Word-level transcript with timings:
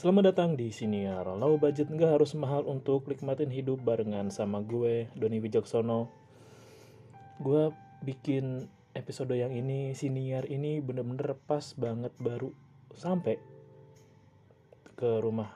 Selamat 0.00 0.32
datang 0.32 0.56
di 0.56 0.72
Siniar 0.72 1.28
Low 1.28 1.60
budget 1.60 1.92
nggak 1.92 2.16
harus 2.16 2.32
mahal 2.32 2.64
untuk 2.64 3.04
nikmatin 3.04 3.52
hidup 3.52 3.84
barengan 3.84 4.32
sama 4.32 4.64
gue 4.64 5.12
Doni 5.12 5.44
Wijaksono. 5.44 6.08
Gue 7.36 7.68
bikin 8.00 8.64
episode 8.96 9.36
yang 9.36 9.52
ini 9.52 9.92
Siniar 9.92 10.48
ini 10.48 10.80
bener-bener 10.80 11.36
pas 11.44 11.76
banget 11.76 12.16
baru 12.16 12.48
sampai 12.96 13.36
ke 14.96 15.20
rumah. 15.20 15.52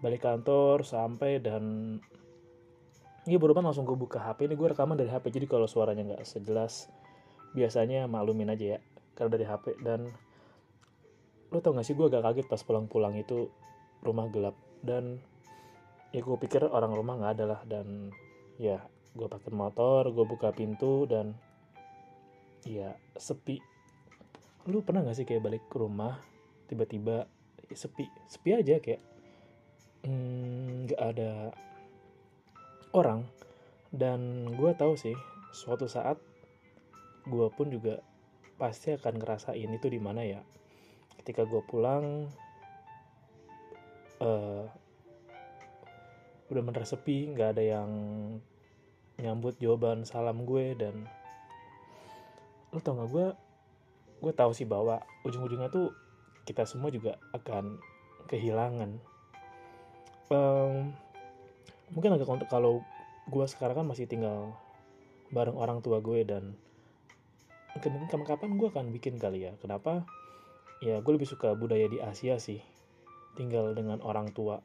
Balik 0.00 0.24
kantor 0.24 0.80
sampai 0.80 1.44
dan 1.44 2.00
Iya 3.28 3.36
baru 3.36 3.60
langsung 3.60 3.84
gue 3.84 3.92
buka 3.92 4.24
HP 4.24 4.48
Ini. 4.48 4.56
Gue 4.56 4.72
rekaman 4.72 4.96
dari 4.96 5.12
HP 5.12 5.36
jadi 5.36 5.44
kalau 5.44 5.68
suaranya 5.68 6.16
nggak 6.16 6.24
sejelas 6.24 6.88
Biasanya 7.52 8.08
maklumin 8.08 8.56
aja 8.56 8.64
ya 8.72 8.78
Karena 9.12 9.36
dari 9.36 9.44
HP 9.44 9.84
dan 9.84 10.08
lo 11.50 11.58
tau 11.58 11.74
gak 11.74 11.86
sih 11.86 11.98
gue 11.98 12.06
agak 12.06 12.22
kaget 12.22 12.46
pas 12.46 12.62
pulang-pulang 12.62 13.18
itu 13.18 13.50
rumah 14.06 14.30
gelap. 14.30 14.54
Dan 14.80 15.18
ya 16.14 16.22
gue 16.22 16.36
pikir 16.38 16.66
orang 16.66 16.94
rumah 16.94 17.18
nggak 17.18 17.32
ada 17.38 17.44
lah. 17.56 17.60
Dan 17.66 18.14
ya 18.56 18.78
gue 19.10 19.26
pakai 19.26 19.50
motor 19.50 20.14
gue 20.14 20.24
buka 20.26 20.54
pintu 20.54 21.10
dan 21.10 21.34
ya 22.62 22.94
sepi. 23.18 23.58
Lu 24.70 24.86
pernah 24.86 25.02
gak 25.02 25.18
sih 25.18 25.26
kayak 25.26 25.42
balik 25.42 25.64
ke 25.66 25.76
rumah 25.76 26.22
tiba-tiba 26.70 27.26
ya, 27.66 27.76
sepi? 27.76 28.06
Sepi 28.30 28.50
aja 28.54 28.78
kayak 28.78 29.02
hmm, 30.06 30.86
nggak 30.86 31.00
hmm, 31.02 31.10
ada 31.10 31.32
orang. 32.94 33.26
Dan 33.90 34.46
gue 34.54 34.70
tahu 34.78 34.94
sih 34.94 35.18
suatu 35.50 35.90
saat 35.90 36.14
gue 37.26 37.46
pun 37.50 37.66
juga 37.74 37.98
pasti 38.54 38.94
akan 38.94 39.18
ngerasain 39.18 39.66
itu 39.66 39.86
di 39.90 39.98
mana 39.98 40.22
ya 40.22 40.40
ketika 41.20 41.44
gue 41.44 41.60
pulang 41.68 42.32
uh, 44.24 44.64
udah 46.50 46.62
bener 46.66 46.82
sepi 46.82 47.30
nggak 47.30 47.54
ada 47.54 47.62
yang 47.62 47.90
nyambut 49.20 49.54
jawaban 49.60 50.02
salam 50.08 50.42
gue 50.48 50.74
dan 50.74 51.06
lo 52.72 52.80
tau 52.80 52.96
gak 52.96 53.10
gue 53.12 53.26
gue 54.20 54.32
tahu 54.36 54.52
sih 54.52 54.68
bahwa 54.68 55.00
ujung-ujungnya 55.24 55.72
tuh 55.72 55.92
kita 56.44 56.68
semua 56.68 56.92
juga 56.92 57.16
akan 57.32 57.80
kehilangan. 58.28 59.00
Um, 60.30 60.92
mungkin 61.90 62.14
agak 62.14 62.28
untuk 62.28 62.50
kalau 62.52 62.84
gue 63.26 63.44
sekarang 63.48 63.82
kan 63.82 63.86
masih 63.88 64.06
tinggal 64.06 64.54
bareng 65.32 65.56
orang 65.56 65.80
tua 65.82 65.98
gue 66.04 66.22
dan 66.22 66.54
mungkin 67.74 68.06
kapan-kapan 68.10 68.50
gue 68.60 68.68
akan 68.68 68.86
bikin 68.92 69.16
kali 69.16 69.48
ya. 69.48 69.52
Kenapa 69.58 70.04
ya 70.80 71.04
gue 71.04 71.12
lebih 71.12 71.28
suka 71.28 71.52
budaya 71.52 71.86
di 71.86 72.00
Asia 72.00 72.40
sih 72.40 72.60
tinggal 73.36 73.76
dengan 73.76 74.00
orang 74.00 74.32
tua. 74.32 74.60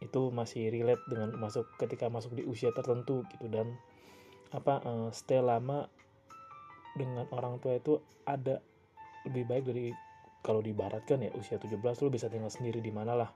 Itu 0.00 0.28
masih 0.32 0.68
relate 0.68 1.04
dengan 1.08 1.36
masuk 1.40 1.68
ketika 1.80 2.08
masuk 2.12 2.36
di 2.36 2.44
usia 2.44 2.72
tertentu 2.72 3.24
gitu. 3.36 3.48
Dan 3.48 3.76
apa 4.52 4.80
uh, 4.84 5.08
stay 5.12 5.40
lama 5.40 5.88
dengan 6.96 7.28
orang 7.32 7.60
tua 7.60 7.76
itu 7.76 8.00
ada 8.24 8.60
lebih 9.28 9.44
baik 9.44 9.64
dari 9.68 9.92
kalau 10.40 10.62
di 10.62 10.70
barat 10.70 11.02
kan 11.02 11.18
ya 11.18 11.34
usia 11.34 11.58
17 11.58 11.74
lu 11.82 12.08
bisa 12.08 12.30
tinggal 12.32 12.52
sendiri 12.52 12.80
di 12.80 12.92
mana 12.92 13.12
lah. 13.16 13.30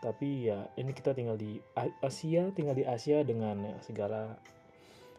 Tapi 0.00 0.48
ya 0.48 0.68
ini 0.80 0.96
kita 0.96 1.12
tinggal 1.12 1.36
di 1.36 1.60
Asia 2.00 2.48
tinggal 2.56 2.76
di 2.76 2.84
Asia 2.88 3.20
dengan 3.24 3.60
ya, 3.60 3.76
segala 3.84 4.40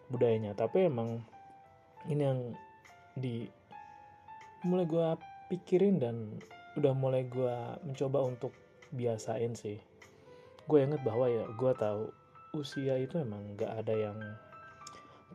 budayanya. 0.09 0.57
Tapi 0.57 0.89
emang 0.89 1.21
ini 2.09 2.21
yang 2.21 2.39
di 3.13 3.45
mulai 4.65 4.85
gue 4.85 5.30
pikirin 5.51 5.99
dan 5.99 6.39
udah 6.79 6.95
mulai 6.95 7.27
gue 7.27 7.55
mencoba 7.83 8.23
untuk 8.23 8.55
biasain 8.95 9.51
sih. 9.51 9.75
Gue 10.63 10.87
inget 10.87 11.03
bahwa 11.03 11.27
ya 11.27 11.43
gue 11.51 11.71
tahu 11.75 12.07
usia 12.55 12.95
itu 12.95 13.19
emang 13.19 13.59
gak 13.59 13.83
ada 13.83 13.91
yang 13.91 14.17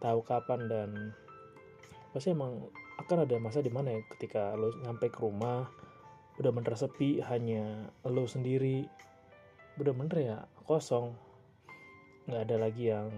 tahu 0.01 0.25
kapan 0.25 0.65
dan 0.69 0.91
pasti 2.17 2.33
emang 2.33 2.65
akan 2.97 3.29
ada 3.29 3.37
masa 3.37 3.61
di 3.61 3.69
mana 3.69 3.93
ya 3.93 4.01
ketika 4.17 4.57
lo 4.57 4.73
nyampe 4.81 5.13
ke 5.13 5.21
rumah 5.21 5.69
udah 6.41 6.53
bener 6.53 6.73
sepi 6.77 7.21
hanya 7.25 7.93
lo 8.05 8.25
sendiri 8.25 8.89
bener-bener 9.77 10.17
ya 10.17 10.39
kosong. 10.65 11.13
Nggak 12.25 12.43
ada 12.49 12.57
lagi 12.57 12.85
yang 12.89 13.09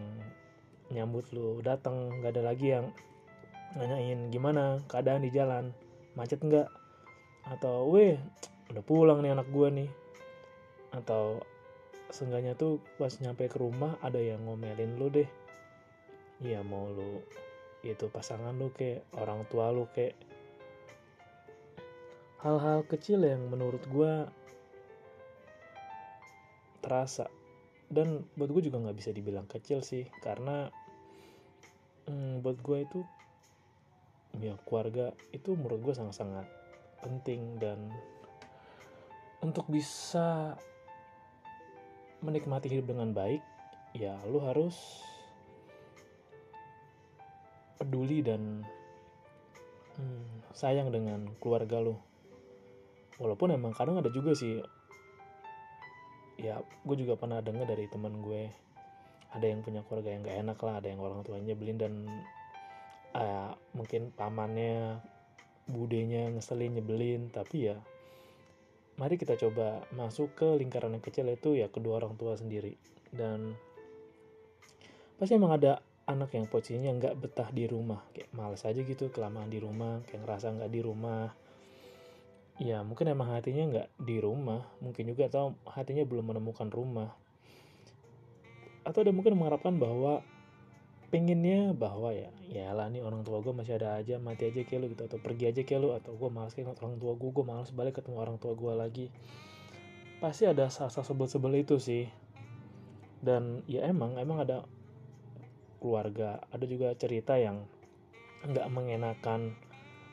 nyambut 0.91 1.31
lo 1.31 1.63
datang 1.63 2.11
nggak 2.19 2.33
ada 2.35 2.43
lagi 2.51 2.67
yang 2.75 2.91
nanyain 3.77 4.33
gimana 4.33 4.81
keadaan 4.89 5.23
di 5.23 5.31
jalan 5.31 5.71
macet 6.17 6.41
nggak 6.41 6.67
atau 7.49 7.89
weh 7.89 8.21
udah 8.69 8.85
pulang 8.85 9.25
nih 9.25 9.33
anak 9.33 9.49
gue 9.49 9.69
nih. 9.85 9.91
Atau 10.93 11.45
seenggaknya 12.09 12.57
tuh 12.57 12.81
pas 12.97 13.13
nyampe 13.21 13.49
ke 13.49 13.61
rumah 13.61 13.97
ada 14.05 14.21
yang 14.21 14.45
ngomelin 14.45 14.97
lu 15.01 15.09
deh. 15.09 15.29
Iya 16.45 16.61
mau 16.65 16.89
lu. 16.93 17.25
Itu 17.85 18.13
pasangan 18.13 18.57
lu 18.57 18.73
kayak 18.73 19.09
orang 19.17 19.49
tua 19.49 19.73
lu 19.73 19.89
kayak 19.93 20.17
hal-hal 22.45 22.87
kecil 22.87 23.25
yang 23.25 23.49
menurut 23.51 23.83
gue 23.89 24.13
terasa. 26.85 27.27
Dan 27.89 28.29
buat 28.37 28.53
gue 28.53 28.69
juga 28.69 28.85
nggak 28.85 28.99
bisa 29.01 29.11
dibilang 29.17 29.49
kecil 29.49 29.81
sih 29.81 30.05
karena 30.21 30.69
hmm, 32.05 32.45
buat 32.45 32.61
gue 32.61 32.79
itu 32.85 33.01
ya 34.45 34.55
keluarga 34.69 35.17
itu 35.33 35.57
menurut 35.57 35.81
gue 35.81 35.95
sangat-sangat 35.97 36.58
penting 37.03 37.57
dan 37.63 37.91
untuk 39.45 39.71
bisa 39.71 40.59
menikmati 42.19 42.67
hidup 42.67 42.91
dengan 42.91 43.15
baik 43.15 43.43
ya 43.95 44.19
lu 44.27 44.43
harus 44.43 44.75
peduli 47.79 48.27
dan 48.27 48.67
hmm, 49.95 50.51
sayang 50.51 50.91
dengan 50.91 51.31
keluarga 51.39 51.79
lu. 51.79 51.95
Walaupun 53.19 53.55
emang 53.55 53.75
kadang 53.75 53.99
ada 53.99 54.11
juga 54.11 54.35
sih 54.35 54.59
ya 56.39 56.63
gue 56.63 56.97
juga 56.99 57.19
pernah 57.19 57.43
dengar 57.43 57.67
dari 57.67 57.91
teman 57.91 58.23
gue 58.23 58.47
ada 59.35 59.43
yang 59.43 59.59
punya 59.61 59.83
keluarga 59.83 60.15
yang 60.15 60.23
gak 60.23 60.39
enak 60.39 60.59
lah 60.63 60.75
ada 60.79 60.87
yang 60.87 61.03
orang 61.03 61.27
tuanya 61.27 61.55
belin 61.59 61.79
dan 61.83 61.95
uh, 63.19 63.51
mungkin 63.75 64.15
pamannya 64.15 65.03
budenya 65.69 66.33
ngeselin 66.33 66.81
nyebelin 66.81 67.29
tapi 67.29 67.71
ya 67.71 67.79
mari 68.99 69.15
kita 69.15 69.39
coba 69.39 69.87
masuk 69.95 70.35
ke 70.35 70.49
lingkaran 70.59 70.91
yang 70.91 71.05
kecil 71.05 71.31
itu 71.31 71.55
ya 71.55 71.71
kedua 71.71 72.03
orang 72.03 72.19
tua 72.19 72.35
sendiri. 72.35 72.75
Dan 73.15 73.55
pasti 75.17 75.39
emang 75.39 75.55
ada 75.55 75.79
anak 76.11 76.35
yang 76.35 76.51
posisinya 76.51 76.91
nggak 76.99 77.15
betah 77.23 77.49
di 77.55 77.71
rumah. 77.71 78.03
Kayak 78.11 78.35
males 78.35 78.67
aja 78.67 78.83
gitu 78.83 79.09
kelamaan 79.15 79.49
di 79.49 79.63
rumah 79.63 80.03
kayak 80.05 80.27
ngerasa 80.27 80.51
nggak 80.59 80.73
di 80.75 80.81
rumah. 80.83 81.31
Ya 82.59 82.83
mungkin 82.83 83.07
emang 83.07 83.31
hatinya 83.39 83.65
nggak 83.71 83.89
di 84.03 84.19
rumah 84.19 84.67
mungkin 84.83 85.07
juga 85.07 85.31
atau 85.31 85.55
hatinya 85.71 86.03
belum 86.03 86.35
menemukan 86.35 86.67
rumah. 86.67 87.15
Atau 88.83 89.07
ada 89.07 89.15
mungkin 89.15 89.39
mengharapkan 89.39 89.79
bahwa 89.79 90.27
pengennya 91.09 91.73
bahwa 91.73 92.13
ya 92.13 92.29
ya 92.49 92.73
lah 92.73 92.89
nih 92.89 93.05
orang 93.05 93.25
tua 93.25 93.41
gue 93.45 93.53
masih 93.53 93.81
ada 93.81 93.97
aja 94.01 94.17
mati 94.21 94.49
aja 94.49 94.61
kayak 94.65 94.81
lu 94.81 94.87
gitu. 94.93 95.05
Atau 95.09 95.19
pergi 95.21 95.53
aja 95.53 95.61
kayak 95.65 95.81
lu 95.81 95.91
atau 95.97 96.17
gue 96.17 96.31
malas 96.33 96.53
kayak 96.53 96.77
orang 96.81 96.97
tua 97.01 97.13
gue 97.17 97.31
gue 97.33 97.45
malas 97.45 97.71
balik 97.73 98.01
ketemu 98.01 98.17
orang 98.21 98.37
tua 98.37 98.53
gue 98.57 98.73
lagi. 98.77 99.07
Pasti 100.19 100.45
ada 100.45 100.69
sasa 100.69 101.01
sebel-sebel 101.01 101.63
itu 101.63 101.77
sih. 101.81 102.09
Dan 103.19 103.67
ya 103.67 103.85
emang 103.89 104.15
emang 104.21 104.45
ada 104.45 104.65
keluarga 105.79 106.43
ada 106.51 106.67
juga 106.67 106.93
cerita 106.99 107.39
yang 107.39 107.63
nggak 108.47 108.67
mengenakan 108.71 109.55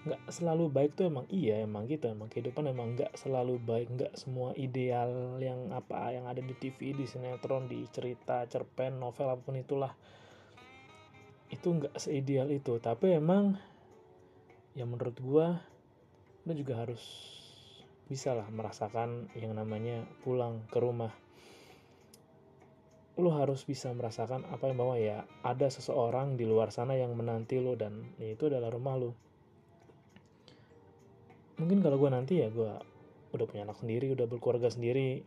nggak 0.05 0.21
selalu 0.29 0.69
baik 0.69 0.93
tuh 0.93 1.09
emang 1.09 1.25
iya 1.33 1.65
emang 1.65 1.89
gitu 1.89 2.05
emang 2.05 2.29
kehidupan 2.29 2.69
emang 2.69 2.93
nggak 2.93 3.17
selalu 3.17 3.57
baik 3.57 3.89
nggak 3.89 4.13
semua 4.13 4.53
ideal 4.53 5.41
yang 5.41 5.73
apa 5.73 6.13
yang 6.13 6.29
ada 6.29 6.45
di 6.45 6.53
TV 6.53 6.93
di 6.93 7.09
sinetron 7.09 7.65
di 7.65 7.81
cerita 7.89 8.45
cerpen 8.45 9.01
novel 9.01 9.33
apa 9.33 9.41
pun 9.41 9.57
itulah 9.57 9.97
itu 11.53 11.67
nggak 11.69 11.97
seideal 11.97 12.49
itu 12.49 12.81
tapi 12.81 13.17
emang 13.17 13.57
ya 14.73 14.83
menurut 14.83 15.17
gua 15.21 15.61
lo 16.45 16.51
juga 16.53 16.77
harus 16.77 17.01
bisa 18.05 18.37
lah 18.37 18.45
merasakan 18.53 19.33
yang 19.33 19.57
namanya 19.57 20.05
pulang 20.21 20.61
ke 20.69 20.77
rumah. 20.77 21.09
Lo 23.17 23.33
harus 23.33 23.65
bisa 23.65 23.89
merasakan 23.89 24.45
apa 24.53 24.69
yang 24.69 24.77
bahwa 24.77 24.95
ya 25.01 25.25
ada 25.41 25.65
seseorang 25.73 26.37
di 26.37 26.45
luar 26.45 26.69
sana 26.69 26.93
yang 26.93 27.17
menanti 27.17 27.57
lo 27.57 27.73
dan 27.73 28.13
ya 28.21 28.37
itu 28.37 28.45
adalah 28.45 28.69
rumah 28.69 28.93
lo 28.93 29.11
mungkin 31.55 31.79
kalau 31.79 31.95
gue 31.95 32.11
nanti 32.11 32.43
ya 32.43 32.51
gue 32.51 32.71
udah 33.31 33.45
punya 33.47 33.67
anak 33.67 33.79
sendiri 33.79 34.11
udah 34.15 34.27
berkeluarga 34.27 34.71
sendiri. 34.71 35.23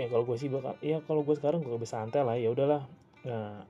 Ya 0.00 0.08
kalau 0.08 0.24
gue 0.24 0.36
sih 0.40 0.48
bakal 0.48 0.80
ya 0.80 1.04
kalau 1.04 1.24
gue 1.24 1.36
sekarang 1.36 1.60
gue 1.60 1.76
bisa 1.76 2.00
santai 2.00 2.24
lah 2.24 2.36
ya 2.36 2.48
udahlah. 2.52 2.88
Nah 3.24 3.64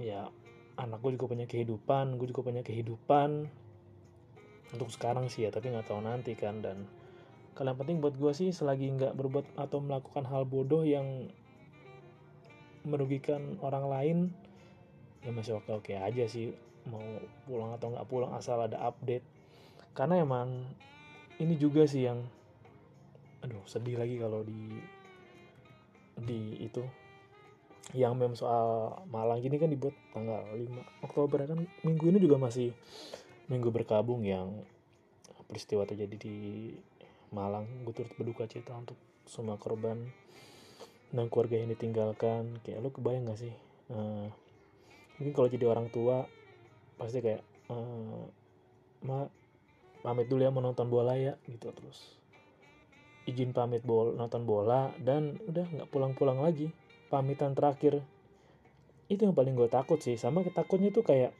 ya 0.00 0.32
anak 0.80 1.04
gue 1.04 1.20
juga 1.20 1.36
punya 1.36 1.44
kehidupan 1.44 2.16
gue 2.16 2.26
juga 2.32 2.42
punya 2.48 2.64
kehidupan 2.64 3.46
untuk 4.72 4.88
sekarang 4.88 5.28
sih 5.28 5.44
ya 5.44 5.52
tapi 5.52 5.68
nggak 5.68 5.86
tahu 5.86 6.00
nanti 6.00 6.32
kan 6.32 6.64
dan 6.64 6.88
kalian 7.52 7.76
penting 7.76 8.00
buat 8.00 8.16
gue 8.16 8.32
sih 8.32 8.50
selagi 8.50 8.88
nggak 8.96 9.12
berbuat 9.12 9.60
atau 9.60 9.84
melakukan 9.84 10.24
hal 10.24 10.48
bodoh 10.48 10.80
yang 10.82 11.28
merugikan 12.88 13.60
orang 13.60 13.84
lain 13.86 14.18
ya 15.20 15.30
masih 15.36 15.60
oke 15.60 15.68
oke 15.68 15.92
aja 15.92 16.24
sih 16.24 16.56
mau 16.88 17.02
pulang 17.44 17.76
atau 17.76 17.92
nggak 17.92 18.08
pulang 18.08 18.32
asal 18.32 18.62
ada 18.64 18.80
update. 18.80 19.26
Karena 19.92 20.22
emang 20.22 20.64
ini 21.42 21.58
juga 21.58 21.84
sih 21.84 22.08
yang 22.08 22.24
aduh 23.40 23.64
sedih 23.64 23.96
lagi 23.96 24.20
kalau 24.20 24.44
di 24.44 24.80
di 26.20 26.60
itu 26.60 26.84
yang 27.94 28.14
mem 28.14 28.38
soal 28.38 28.98
Malang 29.10 29.42
gini 29.42 29.58
kan 29.58 29.70
dibuat 29.70 29.94
tanggal 30.14 30.46
5 30.54 31.06
Oktober 31.06 31.42
kan. 31.46 31.58
Minggu 31.82 32.04
ini 32.14 32.18
juga 32.22 32.38
masih 32.38 32.70
minggu 33.50 33.70
berkabung 33.74 34.22
yang 34.22 34.62
peristiwa 35.50 35.82
terjadi 35.82 36.16
di 36.16 36.36
Malang. 37.34 37.66
Gue 37.82 37.94
turut 37.94 38.12
berduka 38.14 38.46
cita 38.46 38.74
untuk 38.74 38.98
semua 39.26 39.58
korban 39.58 39.98
dan 41.10 41.26
keluarga 41.26 41.58
yang 41.58 41.70
ditinggalkan. 41.74 42.62
Kayak 42.62 42.78
lo 42.86 42.90
kebayang 42.94 43.26
gak 43.26 43.40
sih? 43.42 43.54
Uh, 43.90 44.30
mungkin 45.18 45.32
kalau 45.34 45.48
jadi 45.50 45.66
orang 45.66 45.90
tua 45.90 46.30
pasti 46.94 47.18
kayak 47.18 47.42
uh, 47.72 48.22
ma 49.02 49.26
pamit 50.00 50.30
dulu 50.30 50.46
ya 50.46 50.54
mau 50.54 50.62
nonton 50.62 50.86
bola 50.86 51.18
ya 51.18 51.34
gitu 51.50 51.74
terus. 51.74 52.14
Izin 53.26 53.50
pamit 53.50 53.82
bol 53.82 54.14
nonton 54.14 54.46
bola 54.46 54.94
dan 55.02 55.36
udah 55.44 55.66
nggak 55.66 55.90
pulang-pulang 55.92 56.40
lagi 56.40 56.72
pamitan 57.10 57.52
terakhir. 57.52 58.00
Itu 59.10 59.26
yang 59.26 59.34
paling 59.34 59.58
gue 59.58 59.66
takut 59.66 59.98
sih. 59.98 60.14
Sama 60.14 60.46
ketakutnya 60.46 60.94
tuh 60.94 61.02
kayak 61.02 61.34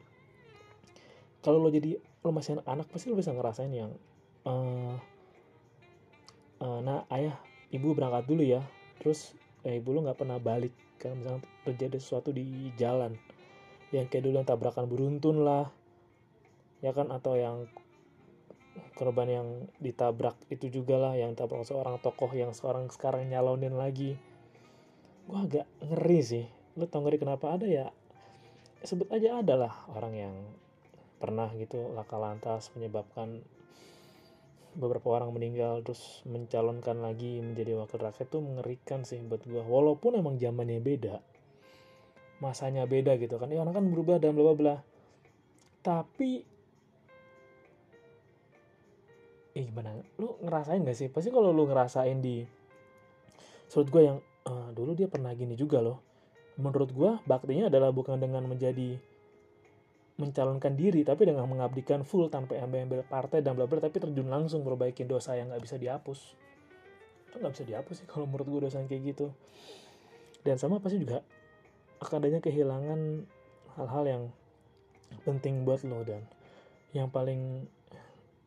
kalau 1.41 1.63
lo 1.63 1.71
jadi 1.71 1.97
lo 2.21 2.31
masih 2.35 2.59
anak-anak 2.61 2.87
pasti 2.91 3.09
lo 3.09 3.17
bisa 3.17 3.33
ngerasain 3.33 3.73
yang 3.73 3.97
uh, 4.45 4.99
uh, 6.61 6.79
nah 6.85 7.09
ayah 7.15 7.39
ibu 7.71 7.95
berangkat 7.95 8.27
dulu 8.27 8.43
ya. 8.43 8.67
Terus 8.99 9.33
eh, 9.63 9.79
ibu 9.79 9.95
lo 9.95 10.03
nggak 10.05 10.19
pernah 10.19 10.43
balik. 10.43 10.75
Kan 10.99 11.17
misalnya 11.17 11.41
terjadi 11.65 11.97
sesuatu 11.97 12.35
di 12.35 12.75
jalan 12.77 13.17
yang 13.95 14.11
kayak 14.11 14.27
dulu 14.27 14.43
yang 14.43 14.49
tabrakan 14.51 14.91
beruntun 14.91 15.47
lah 15.47 15.71
ya 16.83 16.91
kan? 16.91 17.15
Atau 17.15 17.39
yang 17.39 17.71
korban 18.95 19.29
yang 19.31 19.49
ditabrak 19.81 20.37
itu 20.53 20.69
juga 20.69 21.01
lah 21.01 21.15
yang 21.17 21.33
tabrak 21.33 21.65
seorang 21.65 21.97
tokoh 22.05 22.31
yang 22.37 22.53
seorang 22.53 22.91
sekarang 22.93 23.27
nyalonin 23.33 23.75
lagi 23.75 24.21
gue 25.27 25.39
agak 25.39 25.67
ngeri 25.85 26.21
sih. 26.23 26.47
Lo 26.79 26.87
tau 26.87 27.03
ngeri 27.05 27.19
kenapa? 27.21 27.53
Ada 27.57 27.67
ya 27.67 27.87
sebut 28.81 29.13
aja 29.13 29.45
ada 29.45 29.55
lah 29.61 29.75
orang 29.93 30.15
yang 30.17 30.35
pernah 31.21 31.53
gitu 31.53 31.93
laka 31.93 32.17
lantas 32.17 32.73
menyebabkan 32.73 33.45
beberapa 34.73 35.13
orang 35.13 35.37
meninggal 35.37 35.85
terus 35.85 36.25
mencalonkan 36.25 37.05
lagi 37.05 37.45
menjadi 37.45 37.77
wakil 37.77 38.01
rakyat 38.01 38.33
tuh 38.33 38.41
mengerikan 38.41 39.05
sih 39.05 39.21
buat 39.21 39.45
gue 39.45 39.61
walaupun 39.61 40.17
emang 40.17 40.41
zamannya 40.41 40.81
beda 40.81 41.21
masanya 42.41 42.89
beda 42.89 43.21
gitu 43.21 43.37
kan. 43.37 43.53
Ya 43.53 43.61
orang 43.61 43.77
kan 43.77 43.85
berubah 43.93 44.17
dan 44.17 44.33
bla 44.33 44.57
bla 44.57 44.81
tapi 45.85 46.45
eh 49.53 49.65
gimana? 49.67 50.01
Lu 50.17 50.41
ngerasain 50.41 50.81
gak 50.87 50.97
sih? 50.97 51.13
Pasti 51.13 51.29
kalau 51.29 51.53
lu 51.53 51.69
ngerasain 51.69 52.17
di 52.23 52.47
menurut 53.71 53.89
gue 53.93 54.03
yang 54.03 54.19
uh, 54.47 54.69
dulu 54.73 54.97
dia 54.97 55.11
pernah 55.11 55.35
gini 55.35 55.59
juga 55.59 55.83
loh. 55.83 56.01
Menurut 56.61 56.91
gue 56.93 57.11
baktinya 57.25 57.73
adalah 57.73 57.91
bukan 57.93 58.21
dengan 58.21 58.45
menjadi 58.45 59.01
mencalonkan 60.21 60.77
diri 60.77 61.01
tapi 61.01 61.25
dengan 61.25 61.49
mengabdikan 61.49 62.05
full 62.05 62.29
tanpa 62.29 62.61
ambil-ambil 62.61 63.01
partai 63.09 63.41
dan 63.41 63.57
bla 63.57 63.65
bla 63.65 63.81
tapi 63.81 63.97
terjun 63.97 64.29
langsung 64.29 64.61
memperbaiki 64.61 65.09
dosa 65.09 65.33
yang 65.33 65.49
nggak 65.49 65.65
bisa 65.65 65.81
dihapus. 65.81 66.37
Itu 67.33 67.41
nggak 67.41 67.53
bisa 67.57 67.65
dihapus 67.65 67.95
sih 68.05 68.07
kalau 68.09 68.29
menurut 68.29 68.47
gue 68.47 68.61
dosa 68.69 68.85
yang 68.85 68.89
kayak 68.89 69.17
gitu. 69.17 69.33
Dan 70.45 70.61
sama 70.61 70.81
pasti 70.81 71.01
juga 71.01 71.25
akan 72.01 72.17
adanya 72.21 72.41
kehilangan 72.45 73.01
hal-hal 73.81 74.05
yang 74.05 74.23
penting 75.25 75.65
buat 75.65 75.81
lo 75.89 76.05
dan. 76.05 76.29
Yang 76.93 77.09
paling 77.13 77.41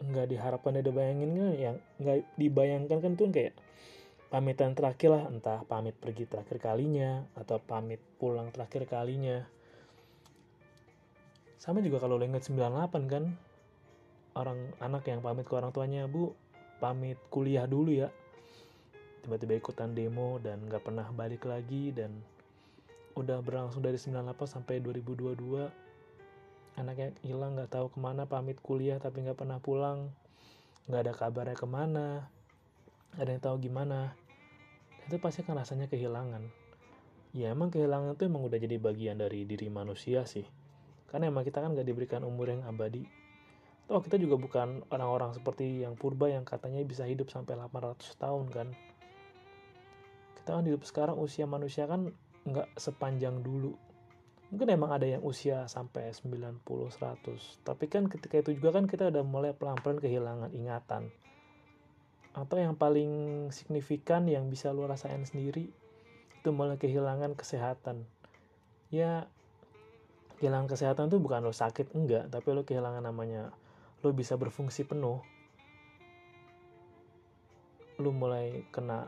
nggak 0.04 0.36
diharapkan 0.36 0.76
ada 0.76 0.92
bayangin 0.92 1.32
kan 1.32 1.50
yang 1.56 1.76
nggak 2.02 2.28
dibayangkan 2.36 2.98
kan 3.00 3.12
tuh 3.16 3.32
kayak 3.32 3.56
pamitan 4.34 4.74
terakhir 4.74 5.14
lah 5.14 5.24
entah 5.30 5.62
pamit 5.70 5.94
pergi 5.94 6.26
terakhir 6.26 6.58
kalinya 6.58 7.22
atau 7.38 7.62
pamit 7.62 8.02
pulang 8.18 8.50
terakhir 8.50 8.90
kalinya. 8.90 9.46
Sama 11.62 11.86
juga 11.86 12.02
kalau 12.02 12.18
lo 12.18 12.26
inget 12.26 12.42
98 12.50 13.14
kan 13.14 13.30
orang 14.34 14.74
anak 14.82 15.06
yang 15.06 15.22
pamit 15.22 15.46
ke 15.46 15.54
orang 15.54 15.70
tuanya 15.70 16.10
bu 16.10 16.34
pamit 16.82 17.22
kuliah 17.30 17.70
dulu 17.70 17.94
ya. 17.94 18.10
Tiba-tiba 19.22 19.54
ikutan 19.54 19.94
demo 19.94 20.42
dan 20.42 20.66
nggak 20.66 20.82
pernah 20.82 21.06
balik 21.14 21.46
lagi 21.46 21.94
dan 21.94 22.18
udah 23.14 23.38
berlangsung 23.46 23.86
dari 23.86 24.02
98 24.02 24.34
sampai 24.50 24.82
2022 24.82 25.70
anaknya 26.82 27.14
hilang 27.22 27.54
nggak 27.54 27.70
tahu 27.70 27.94
ke 27.94 28.02
mana 28.02 28.26
pamit 28.26 28.58
kuliah 28.66 28.98
tapi 28.98 29.22
nggak 29.22 29.38
pernah 29.38 29.62
pulang 29.62 30.10
nggak 30.90 31.02
ada 31.06 31.14
kabarnya 31.14 31.54
ke 31.54 31.70
mana 31.70 32.26
ada 33.14 33.30
yang 33.30 33.38
tahu 33.46 33.62
gimana 33.62 34.18
itu 35.08 35.20
pasti 35.20 35.44
kan 35.44 35.60
rasanya 35.60 35.92
kehilangan. 35.92 36.44
Ya 37.34 37.50
emang 37.52 37.74
kehilangan 37.74 38.14
itu 38.14 38.30
emang 38.30 38.46
udah 38.46 38.60
jadi 38.62 38.78
bagian 38.78 39.18
dari 39.20 39.44
diri 39.44 39.68
manusia 39.68 40.24
sih. 40.24 40.46
Karena 41.10 41.30
emang 41.30 41.44
kita 41.44 41.60
kan 41.60 41.74
nggak 41.74 41.88
diberikan 41.88 42.22
umur 42.24 42.54
yang 42.54 42.64
abadi. 42.64 43.04
Toh 43.90 44.00
kita 44.00 44.16
juga 44.16 44.40
bukan 44.40 44.86
orang-orang 44.94 45.36
seperti 45.36 45.84
yang 45.84 46.00
purba 46.00 46.32
yang 46.32 46.48
katanya 46.48 46.80
bisa 46.88 47.04
hidup 47.04 47.28
sampai 47.28 47.60
800 47.60 48.00
tahun 48.16 48.46
kan? 48.54 48.68
Kita 50.40 50.50
kan 50.56 50.64
hidup 50.64 50.88
sekarang 50.88 51.20
usia 51.20 51.44
manusia 51.44 51.84
kan 51.84 52.14
nggak 52.48 52.70
sepanjang 52.80 53.44
dulu. 53.44 53.76
Mungkin 54.54 54.70
emang 54.70 54.94
ada 54.94 55.10
yang 55.10 55.26
usia 55.26 55.66
sampai 55.66 56.14
90 56.14 56.62
100 56.64 57.66
tapi 57.66 57.90
kan 57.90 58.06
ketika 58.06 58.38
itu 58.38 58.62
juga 58.62 58.78
kan 58.78 58.86
kita 58.86 59.10
udah 59.10 59.26
mulai 59.26 59.52
pelan-pelan 59.58 59.98
kehilangan 59.98 60.54
ingatan 60.54 61.10
atau 62.34 62.58
yang 62.58 62.74
paling 62.74 63.46
signifikan 63.54 64.26
yang 64.26 64.50
bisa 64.50 64.74
lo 64.74 64.90
rasain 64.90 65.22
sendiri 65.22 65.70
itu 66.34 66.50
mulai 66.50 66.82
kehilangan 66.82 67.38
kesehatan. 67.38 68.04
Ya 68.90 69.30
kehilangan 70.42 70.68
kesehatan 70.68 71.14
tuh 71.14 71.22
bukan 71.22 71.46
lo 71.46 71.54
sakit 71.54 71.94
enggak 71.94 72.34
tapi 72.34 72.52
lo 72.52 72.66
kehilangan 72.66 73.06
namanya 73.06 73.54
lo 74.02 74.10
bisa 74.12 74.34
berfungsi 74.34 74.84
penuh. 74.90 75.22
Lo 78.02 78.10
mulai 78.10 78.66
kena 78.74 79.08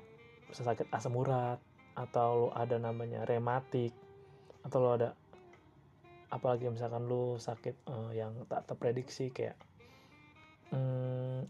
sakit 0.54 0.88
asam 0.94 1.18
urat 1.18 1.58
atau 1.98 2.48
lo 2.48 2.50
ada 2.54 2.78
namanya 2.78 3.26
rematik 3.26 3.92
atau 4.62 4.78
lo 4.80 4.90
ada 4.94 5.18
apalagi 6.30 6.68
misalkan 6.70 7.06
lu 7.06 7.38
sakit 7.38 7.86
uh, 7.88 8.12
yang 8.12 8.34
tak 8.50 8.66
terprediksi 8.68 9.30
kayak 9.32 9.56
hmm, 10.74 11.48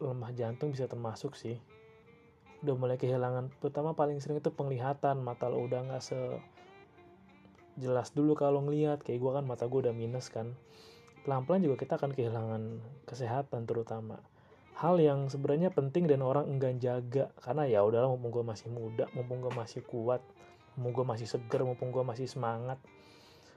lemah 0.00 0.32
jantung 0.36 0.72
bisa 0.72 0.84
termasuk 0.84 1.36
sih. 1.36 1.56
Udah 2.64 2.76
mulai 2.76 2.96
kehilangan 2.96 3.52
pertama 3.60 3.92
paling 3.92 4.20
sering 4.20 4.40
itu 4.40 4.52
penglihatan 4.52 5.20
mata 5.20 5.48
lo 5.48 5.64
udah 5.64 5.86
nggak 5.88 6.02
se 6.02 6.18
jelas 7.80 8.12
dulu 8.12 8.36
kalau 8.36 8.64
ngelihat. 8.64 9.00
Kayak 9.04 9.20
gue 9.24 9.32
kan 9.40 9.44
mata 9.44 9.64
gue 9.68 9.80
udah 9.88 9.94
minus 9.96 10.28
kan. 10.28 10.52
Pelan-pelan 11.24 11.64
juga 11.64 11.76
kita 11.80 11.98
akan 11.98 12.10
kehilangan 12.14 12.62
kesehatan 13.08 13.66
terutama. 13.66 14.20
Hal 14.76 15.00
yang 15.00 15.32
sebenarnya 15.32 15.72
penting 15.72 16.04
dan 16.04 16.20
orang 16.20 16.52
enggan 16.52 16.76
jaga 16.76 17.32
karena 17.40 17.64
ya 17.64 17.80
udahlah 17.80 18.12
mumpung 18.12 18.28
gue 18.28 18.44
masih 18.44 18.68
muda 18.68 19.08
mumpung 19.16 19.40
gue 19.40 19.48
masih 19.56 19.80
kuat 19.80 20.20
mumpung 20.76 21.00
gue 21.00 21.04
masih 21.16 21.24
seger 21.24 21.64
mumpung 21.64 21.88
gue 21.88 22.04
masih 22.04 22.28
semangat 22.28 22.76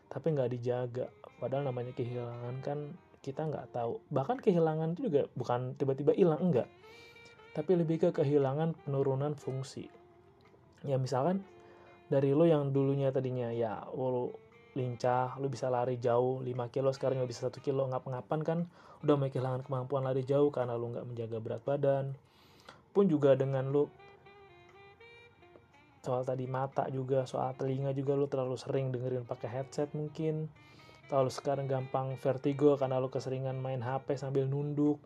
tapi 0.07 0.31
nggak 0.33 0.49
dijaga. 0.55 1.11
Padahal 1.37 1.67
namanya 1.67 1.91
kehilangan 1.93 2.55
kan 2.65 2.79
kita 3.19 3.47
nggak 3.47 3.75
tahu. 3.75 3.99
Bahkan 4.11 4.39
kehilangan 4.39 4.95
itu 4.95 5.11
juga 5.11 5.27
bukan 5.35 5.75
tiba-tiba 5.75 6.15
hilang 6.15 6.39
enggak. 6.39 6.67
Tapi 7.51 7.71
lebih 7.75 7.99
ke 7.99 8.09
kehilangan 8.15 8.75
penurunan 8.85 9.35
fungsi. 9.35 9.91
Ya 10.87 10.95
misalkan 10.95 11.43
dari 12.07 12.31
lo 12.31 12.47
yang 12.47 12.71
dulunya 12.71 13.11
tadinya 13.11 13.51
ya 13.51 13.83
lo 13.91 14.33
lincah 14.77 15.35
lo 15.41 15.51
bisa 15.51 15.67
lari 15.67 15.99
jauh 15.99 16.39
5 16.39 16.73
kilo 16.73 16.89
sekarang 16.95 17.19
nggak 17.19 17.31
bisa 17.31 17.49
satu 17.49 17.59
kilo 17.59 17.83
ngap-ngapan 17.89 18.39
kan 18.45 18.59
udah 19.03 19.15
mulai 19.19 19.33
kehilangan 19.33 19.65
kemampuan 19.67 20.07
lari 20.07 20.23
jauh 20.23 20.47
karena 20.53 20.79
lo 20.79 20.87
nggak 20.87 21.05
menjaga 21.05 21.37
berat 21.43 21.61
badan. 21.67 22.05
Pun 22.95 23.11
juga 23.11 23.35
dengan 23.35 23.67
lo 23.69 23.91
soal 25.99 26.23
tadi 26.23 26.47
mata 26.47 26.87
juga 26.87 27.27
soal 27.27 27.51
telinga 27.59 27.91
juga 27.91 28.15
lu 28.15 28.25
terlalu 28.31 28.55
sering 28.55 28.89
dengerin 28.89 29.27
pakai 29.27 29.51
headset 29.51 29.91
mungkin 29.91 30.47
atau 31.09 31.25
sekarang 31.25 31.65
gampang 31.65 32.13
vertigo 32.21 32.77
karena 32.77 33.01
lu 33.01 33.09
keseringan 33.09 33.57
main 33.57 33.81
HP 33.81 34.13
sambil 34.13 34.45
nunduk. 34.45 35.01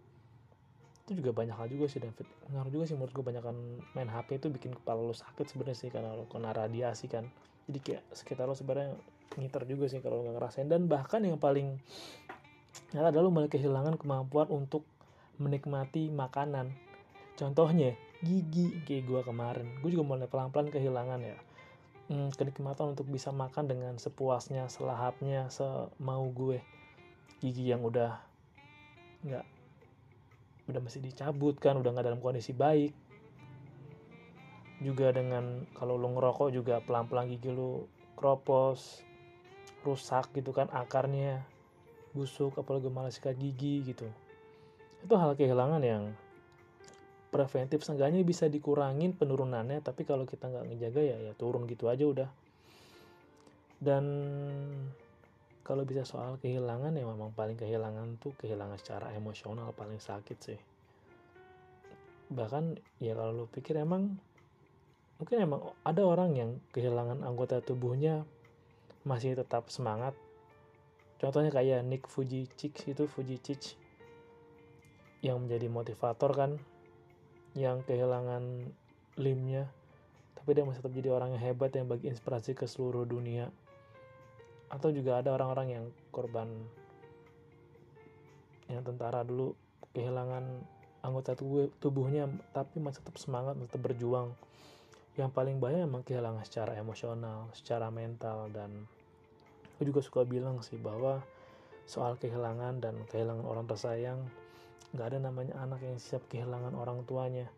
Itu 1.07 1.15
juga 1.24 1.31
banyak 1.31 1.55
hal 1.55 1.72
juga 1.72 1.88
sih 1.88 2.03
David. 2.03 2.27
Ngaruh 2.51 2.72
juga 2.75 2.83
sih 2.91 2.95
menurut 3.00 3.15
gue 3.15 3.24
banyakan 3.24 3.55
main 3.95 4.12
HP 4.12 4.43
itu 4.43 4.51
bikin 4.51 4.75
kepala 4.75 5.00
lu 5.00 5.15
sakit 5.15 5.48
sebenarnya 5.48 5.79
sih 5.79 5.89
karena 5.95 6.12
lu 6.12 6.27
kena 6.27 6.51
radiasi 6.51 7.07
kan. 7.07 7.24
Jadi 7.72 7.79
kayak 7.79 8.03
sekitar 8.12 8.51
lu 8.51 8.55
sebenarnya 8.55 9.00
ngiter 9.39 9.63
juga 9.63 9.88
sih 9.88 10.03
kalau 10.03 10.27
nggak 10.27 10.36
ngerasain. 10.36 10.67
Dan 10.67 10.91
bahkan 10.91 11.24
yang 11.24 11.39
paling 11.39 11.79
nyata 12.91 13.07
adalah 13.15 13.24
lu 13.24 13.31
mulai 13.31 13.48
kehilangan 13.48 13.95
kemampuan 13.95 14.51
untuk 14.51 14.83
menikmati 15.39 16.12
makanan. 16.12 16.75
Contohnya 17.39 17.95
gigi 18.19 18.75
kayak 18.83 19.07
gue 19.07 19.22
kemarin. 19.24 19.67
Gue 19.79 19.95
juga 19.95 20.03
mulai 20.03 20.27
pelan-pelan 20.27 20.67
kehilangan 20.67 21.24
ya 21.24 21.39
hmm, 22.12 22.36
kenikmatan 22.36 22.98
untuk 22.98 23.07
bisa 23.07 23.29
makan 23.31 23.69
dengan 23.69 23.95
sepuasnya 23.95 24.67
selahapnya 24.67 25.48
semau 25.53 26.27
gue. 26.33 26.60
Gigi 27.39 27.69
yang 27.72 27.83
udah 27.83 28.19
nggak 29.24 29.45
udah 30.63 30.79
masih 30.79 31.03
dicabut 31.03 31.60
kan 31.60 31.75
udah 31.75 31.91
nggak 31.91 32.07
dalam 32.07 32.24
kondisi 32.24 32.51
baik. 32.55 32.91
Juga 34.83 35.15
dengan 35.15 35.63
kalau 35.77 35.95
lo 35.95 36.12
ngerokok 36.12 36.50
juga 36.51 36.83
pelan-pelan 36.83 37.31
gigi 37.31 37.51
lo 37.51 37.88
kropos 38.19 39.03
rusak 39.83 40.31
gitu 40.31 40.55
kan 40.55 40.72
akarnya 40.72 41.43
busuk 42.15 42.55
apalagi 42.55 42.88
malah 42.88 43.12
sikat 43.12 43.36
gigi 43.36 43.83
gitu. 43.83 44.07
Itu 45.03 45.19
hal 45.19 45.36
kehilangan 45.36 45.83
yang 45.83 46.15
preventif 47.34 47.82
seenggaknya 47.82 48.22
bisa 48.22 48.46
dikurangin 48.46 49.18
penurunannya 49.18 49.82
tapi 49.82 50.06
kalau 50.06 50.30
kita 50.30 50.54
nggak 50.54 50.70
ngejaga 50.70 51.02
ya 51.02 51.18
ya 51.18 51.34
turun 51.34 51.66
gitu 51.66 51.90
aja 51.90 52.06
udah. 52.06 52.30
Dan 53.82 54.06
kalau 55.66 55.82
bisa 55.84 56.06
soal 56.06 56.38
kehilangan 56.38 56.94
ya 56.94 57.04
memang 57.04 57.34
paling 57.34 57.58
kehilangan 57.58 58.22
tuh 58.22 58.38
kehilangan 58.38 58.78
secara 58.78 59.10
emosional 59.18 59.74
paling 59.74 59.98
sakit 59.98 60.38
sih. 60.38 60.60
Bahkan 62.30 62.78
ya 63.02 63.18
kalau 63.18 63.34
lu 63.34 63.46
pikir 63.50 63.82
emang 63.82 64.13
mungkin 65.18 65.38
emang 65.42 65.74
ada 65.82 66.06
orang 66.06 66.38
yang 66.38 66.52
kehilangan 66.70 67.25
anggota 67.25 67.66
tubuhnya 67.66 68.28
masih 69.10 69.34
tetap 69.34 69.74
semangat. 69.74 70.13
Contohnya 71.18 71.50
kayak 71.50 71.82
Nick 71.88 72.06
Fujicik 72.06 72.75
itu 72.84 73.08
Fujicik 73.08 73.80
yang 75.24 75.48
menjadi 75.48 75.72
motivator 75.72 76.36
kan 76.36 76.52
yang 77.53 77.86
kehilangan 77.86 78.69
limnya 79.17 79.69
tapi 80.43 80.60
dia 80.60 80.67
masih 80.67 80.83
tetap 80.83 80.91
jadi 81.00 81.10
orang 81.15 81.39
yang 81.39 81.41
hebat 81.55 81.72
yang 81.72 81.88
bagi 81.88 82.12
inspirasi 82.12 82.51
ke 82.51 82.67
seluruh 82.67 83.07
dunia. 83.07 83.48
Atau 84.67 84.91
juga 84.91 85.24
ada 85.24 85.31
orang-orang 85.31 85.67
yang 85.72 85.86
korban 86.12 86.51
yang 88.67 88.83
tentara 88.83 89.24
dulu 89.24 89.55
kehilangan 89.95 90.43
anggota 91.00 91.39
tubuh, 91.39 91.72
tubuhnya 91.79 92.27
tapi 92.51 92.83
masih 92.83 93.00
tetap 93.00 93.15
semangat 93.24 93.55
tetap 93.55 93.88
berjuang. 93.88 94.36
Yang 95.15 95.31
paling 95.31 95.63
banyak 95.63 95.88
emang 95.88 96.03
kehilangan 96.03 96.43
secara 96.43 96.75
emosional 96.75 97.48
secara 97.55 97.88
mental 97.88 98.51
dan 98.51 98.83
aku 99.79 99.88
juga 99.88 100.03
suka 100.03 100.27
bilang 100.27 100.60
sih 100.60 100.75
bahwa 100.75 101.24
soal 101.88 102.19
kehilangan 102.19 102.83
dan 102.83 103.00
kehilangan 103.07 103.48
orang 103.48 103.63
tersayang 103.63 104.19
nggak 104.94 105.06
ada 105.10 105.18
namanya 105.18 105.58
anak 105.58 105.82
yang 105.82 105.98
siap 105.98 106.22
kehilangan 106.30 106.78
orang 106.78 107.02
tuanya 107.10 107.50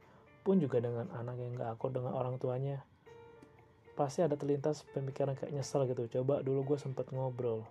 pun 0.46 0.62
juga 0.62 0.78
dengan 0.78 1.10
anak 1.18 1.42
yang 1.42 1.58
nggak 1.58 1.74
akur 1.74 1.90
dengan 1.90 2.14
orang 2.14 2.38
tuanya. 2.38 2.86
Pasti 3.98 4.22
ada 4.22 4.38
terlintas 4.38 4.86
pemikiran 4.94 5.34
kayak 5.34 5.50
nyesel 5.58 5.90
gitu. 5.90 6.06
Coba 6.22 6.46
dulu 6.46 6.62
gue 6.62 6.78
sempet 6.78 7.10
ngobrol. 7.10 7.66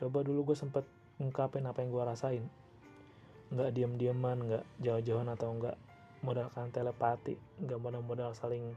Coba 0.00 0.24
dulu 0.24 0.48
gue 0.48 0.56
sempet 0.56 0.88
ngungkapin 1.20 1.68
apa 1.68 1.84
yang 1.84 1.92
gue 1.92 2.02
rasain. 2.08 2.44
Nggak 3.52 3.76
diam-diaman 3.76 4.38
nggak 4.40 4.64
jauh-jauhan 4.80 5.28
atau 5.28 5.52
nggak 5.52 5.76
modalkan 6.24 6.72
telepati 6.72 7.36
nggak 7.62 7.78
modal-modal 7.78 8.34
saling 8.34 8.74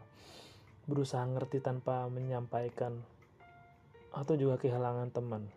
berusaha 0.92 1.24
ngerti 1.24 1.63
tanpa 1.63 2.04
menyampaikan. 2.12 3.00
Atau 4.12 4.36
juga 4.36 4.60
kehilangan 4.60 5.08
teman. 5.16 5.48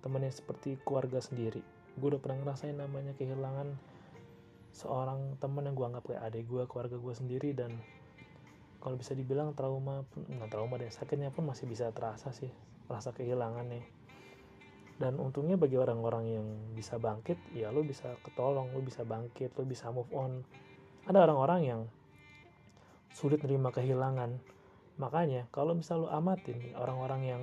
Teman 0.00 0.24
yang 0.24 0.32
seperti 0.32 0.80
keluarga 0.80 1.20
sendiri. 1.20 1.60
Gue 2.00 2.16
udah 2.16 2.24
pernah 2.24 2.40
ngerasain 2.40 2.72
namanya 2.72 3.12
kehilangan 3.20 3.91
seorang 4.72 5.36
teman 5.36 5.68
yang 5.68 5.76
gue 5.76 5.86
anggap 5.86 6.04
kayak 6.08 6.22
adik 6.32 6.44
gue 6.48 6.64
keluarga 6.64 6.96
gue 6.96 7.14
sendiri 7.14 7.52
dan 7.52 7.76
kalau 8.82 8.98
bisa 8.98 9.14
dibilang 9.14 9.54
trauma 9.54 10.02
pun 10.10 10.26
nggak 10.26 10.50
trauma 10.50 10.74
deh 10.80 10.90
sakitnya 10.90 11.30
pun 11.30 11.46
masih 11.46 11.70
bisa 11.70 11.92
terasa 11.94 12.34
sih 12.34 12.50
rasa 12.90 13.14
kehilangan 13.14 13.68
nih. 13.70 13.84
Dan 14.98 15.18
untungnya 15.18 15.56
bagi 15.56 15.78
orang-orang 15.78 16.24
yang 16.28 16.46
bisa 16.74 16.98
bangkit 16.98 17.38
ya 17.56 17.70
lo 17.70 17.82
bisa 17.86 18.14
ketolong 18.26 18.70
lo 18.74 18.80
bisa 18.82 19.06
bangkit 19.06 19.54
lo 19.54 19.64
bisa 19.64 19.88
move 19.94 20.10
on. 20.10 20.42
Ada 21.06 21.26
orang-orang 21.30 21.60
yang 21.62 21.80
sulit 23.14 23.38
menerima 23.42 23.70
kehilangan. 23.70 24.30
Makanya 24.98 25.48
kalau 25.54 25.78
misal 25.78 26.06
lo 26.06 26.08
amatin 26.10 26.74
orang-orang 26.76 27.22
yang 27.22 27.42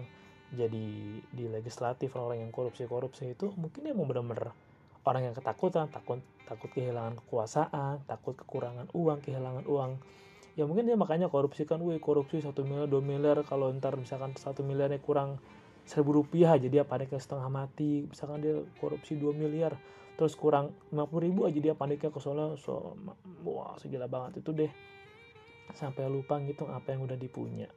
jadi 0.49 0.87
di 1.21 1.45
legislatif 1.45 2.17
orang 2.17 2.41
yang 2.41 2.51
korupsi-korupsi 2.51 3.37
itu 3.37 3.53
mungkin 3.53 3.85
mau 3.93 4.05
bener-bener 4.09 4.49
orang 5.07 5.31
yang 5.31 5.35
ketakutan 5.35 5.87
takut 5.87 6.19
takut 6.43 6.69
kehilangan 6.73 7.19
kekuasaan 7.23 8.03
takut 8.09 8.35
kekurangan 8.35 8.89
uang 8.91 9.19
kehilangan 9.23 9.65
uang. 9.69 9.91
Ya 10.57 10.67
mungkin 10.67 10.89
dia 10.89 10.99
makanya 10.99 11.31
korupsi 11.31 11.63
kan 11.63 11.79
wih 11.79 12.01
korupsi 12.03 12.43
satu 12.43 12.67
miliar 12.67 12.89
dua 12.91 12.99
miliar 12.99 13.37
kalau 13.47 13.71
ntar 13.79 13.95
misalkan 13.95 14.35
satu 14.35 14.59
miliarnya 14.65 14.99
kurang 14.99 15.39
seribu 15.87 16.19
rupiah 16.21 16.59
jadi 16.59 16.81
dia 16.81 16.85
paniknya 16.85 17.21
setengah 17.21 17.47
mati. 17.47 18.03
Misalkan 18.09 18.43
dia 18.43 18.59
korupsi 18.81 19.15
dua 19.15 19.31
miliar 19.31 19.79
terus 20.19 20.35
kurang 20.35 20.75
lima 20.91 21.07
puluh 21.07 21.31
ribu 21.31 21.47
aja 21.47 21.55
dia 21.55 21.71
paniknya 21.71 22.11
ke 22.11 22.19
soalnya 22.19 22.59
so 22.59 22.99
wah 23.47 23.79
segila 23.79 24.11
banget. 24.11 24.43
Itu 24.43 24.51
deh 24.51 24.69
sampai 25.71 26.09
lupa 26.11 26.35
ngitung 26.41 26.73
apa 26.75 26.91
yang 26.91 27.07
udah 27.07 27.15
dipunya. 27.15 27.71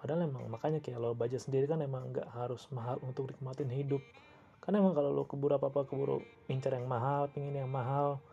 Padahal 0.00 0.26
emang 0.26 0.50
makanya 0.50 0.82
kayak 0.82 0.98
lo 0.98 1.14
baca 1.14 1.38
sendiri 1.38 1.70
kan 1.70 1.80
emang 1.80 2.10
nggak 2.10 2.28
harus 2.34 2.66
mahal 2.74 2.98
untuk 3.06 3.30
nikmatin 3.30 3.70
hidup 3.70 4.02
karena 4.64 4.80
emang 4.80 4.96
kalau 4.96 5.12
lo 5.12 5.28
keburu 5.28 5.60
apa 5.60 5.68
apa 5.68 5.84
keburu 5.84 6.24
incar 6.48 6.72
yang 6.72 6.88
mahal 6.88 7.28
pingin 7.28 7.60
yang 7.60 7.68
mahal 7.68 8.24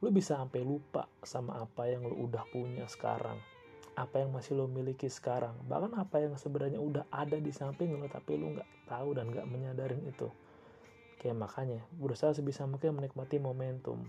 lu 0.00 0.08
bisa 0.08 0.40
sampai 0.40 0.64
lupa 0.64 1.04
sama 1.20 1.60
apa 1.60 1.84
yang 1.84 2.08
lu 2.08 2.24
udah 2.24 2.48
punya 2.48 2.88
sekarang. 2.88 3.36
Apa 4.00 4.24
yang 4.24 4.32
masih 4.32 4.56
lo 4.56 4.64
miliki 4.64 5.12
sekarang. 5.12 5.52
Bahkan 5.68 5.92
apa 5.92 6.24
yang 6.24 6.40
sebenarnya 6.40 6.80
udah 6.80 7.04
ada 7.12 7.36
di 7.36 7.52
samping 7.52 7.92
lo 7.92 8.08
tapi 8.08 8.40
lo 8.40 8.56
nggak 8.56 8.88
tahu 8.88 9.12
dan 9.12 9.28
nggak 9.28 9.44
menyadarin 9.44 10.00
itu. 10.08 10.32
Kayak 11.20 11.36
makanya 11.36 11.84
berusaha 12.00 12.32
sebisa 12.32 12.64
mungkin 12.64 12.96
menikmati 12.96 13.36
momentum. 13.36 14.08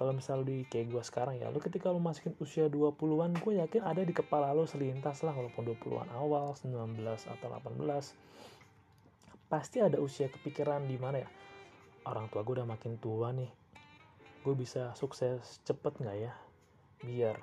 Kalau 0.00 0.12
misal 0.16 0.48
di 0.48 0.64
kayak 0.64 0.92
gue 0.92 1.02
sekarang 1.04 1.40
ya 1.40 1.52
lo 1.52 1.60
ketika 1.60 1.92
lo 1.92 2.00
masukin 2.00 2.32
usia 2.40 2.72
20-an 2.72 3.36
gue 3.36 3.60
yakin 3.60 3.84
ada 3.84 4.00
di 4.00 4.16
kepala 4.16 4.52
lo 4.56 4.64
selintas 4.64 5.24
lah 5.24 5.32
walaupun 5.32 5.76
20-an 5.76 6.08
awal 6.16 6.56
19 6.56 7.00
atau 7.04 7.48
18 7.48 8.55
pasti 9.46 9.78
ada 9.78 10.02
usia 10.02 10.26
kepikiran 10.26 10.84
di 10.86 10.98
mana 10.98 11.22
ya 11.22 11.28
orang 12.06 12.30
tua 12.30 12.46
gue 12.46 12.54
udah 12.58 12.68
makin 12.68 12.98
tua 12.98 13.30
nih 13.34 13.66
gue 14.46 14.54
bisa 14.54 14.94
sukses 14.94 15.58
cepet 15.66 15.98
nggak 15.98 16.18
ya? 16.22 16.30
Biar 17.02 17.34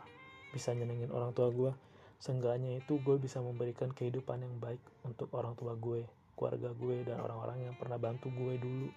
bisa 0.56 0.72
nyenengin 0.72 1.12
orang 1.12 1.36
tua 1.36 1.52
gue 1.52 1.76
seenggaknya 2.24 2.80
itu 2.80 2.96
gue 3.04 3.20
bisa 3.20 3.44
memberikan 3.44 3.92
kehidupan 3.92 4.40
yang 4.40 4.56
baik 4.64 4.80
untuk 5.04 5.28
orang 5.36 5.52
tua 5.60 5.76
gue 5.76 6.08
keluarga 6.40 6.72
gue 6.72 7.04
dan 7.04 7.20
orang-orang 7.20 7.68
yang 7.68 7.76
pernah 7.76 8.00
bantu 8.00 8.32
gue 8.32 8.56
dulu. 8.56 8.88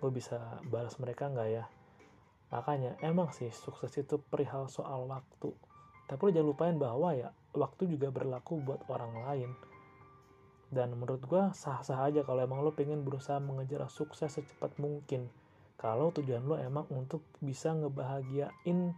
Gue 0.00 0.08
bisa 0.08 0.40
balas 0.72 0.96
mereka 0.96 1.28
nggak 1.28 1.48
ya? 1.52 1.68
Makanya 2.48 2.96
emang 3.04 3.28
sih 3.36 3.52
sukses 3.52 3.92
itu 4.00 4.16
perihal 4.16 4.72
soal 4.72 5.04
waktu. 5.04 5.52
Tapi 6.08 6.20
lo 6.24 6.30
jangan 6.32 6.48
lupain 6.48 6.76
bahwa 6.80 7.12
ya 7.12 7.28
waktu 7.52 7.92
juga 7.92 8.08
berlaku 8.08 8.56
buat 8.64 8.88
orang 8.88 9.20
lain 9.28 9.50
dan 10.68 10.92
menurut 10.92 11.24
gue 11.24 11.42
sah-sah 11.56 12.12
aja 12.12 12.20
kalau 12.28 12.44
emang 12.44 12.60
lo 12.60 12.76
pengen 12.76 13.00
berusaha 13.00 13.40
mengejar 13.40 13.88
sukses 13.88 14.28
secepat 14.36 14.76
mungkin. 14.76 15.32
Kalau 15.80 16.12
tujuan 16.12 16.44
lo 16.44 16.60
emang 16.60 16.84
untuk 16.92 17.24
bisa 17.40 17.72
ngebahagiain 17.72 18.92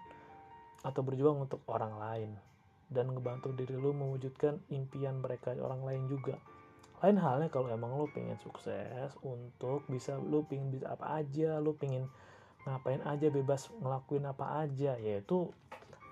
atau 0.82 1.00
berjuang 1.06 1.46
untuk 1.46 1.62
orang 1.70 1.94
lain. 1.94 2.30
Dan 2.90 3.14
ngebantu 3.14 3.54
diri 3.54 3.78
lo 3.78 3.94
mewujudkan 3.94 4.58
impian 4.74 5.22
mereka 5.22 5.54
orang 5.54 5.86
lain 5.86 6.10
juga. 6.10 6.42
Lain 7.06 7.22
halnya 7.22 7.46
kalau 7.54 7.70
emang 7.70 7.94
lo 7.94 8.10
pengen 8.10 8.34
sukses 8.42 9.14
untuk 9.22 9.86
bisa 9.86 10.18
lo 10.18 10.42
pengen 10.42 10.74
bisa 10.74 10.90
apa 10.90 11.22
aja 11.22 11.62
lo 11.62 11.78
pengen 11.78 12.10
ngapain 12.66 13.00
aja 13.08 13.32
bebas 13.32 13.72
ngelakuin 13.80 14.28
apa 14.28 14.60
aja 14.66 15.00
yaitu 15.00 15.48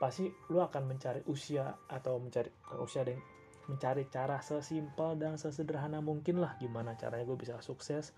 pasti 0.00 0.32
lo 0.48 0.64
akan 0.64 0.88
mencari 0.88 1.20
usia 1.28 1.76
atau 1.90 2.16
mencari 2.16 2.48
usia 2.80 3.04
dan 3.04 3.20
mencari 3.68 4.08
cara 4.08 4.40
sesimpel 4.40 5.20
dan 5.20 5.36
sesederhana 5.36 6.00
mungkin 6.00 6.40
lah 6.40 6.56
gimana 6.56 6.96
caranya 6.96 7.28
gue 7.28 7.38
bisa 7.38 7.60
sukses. 7.60 8.16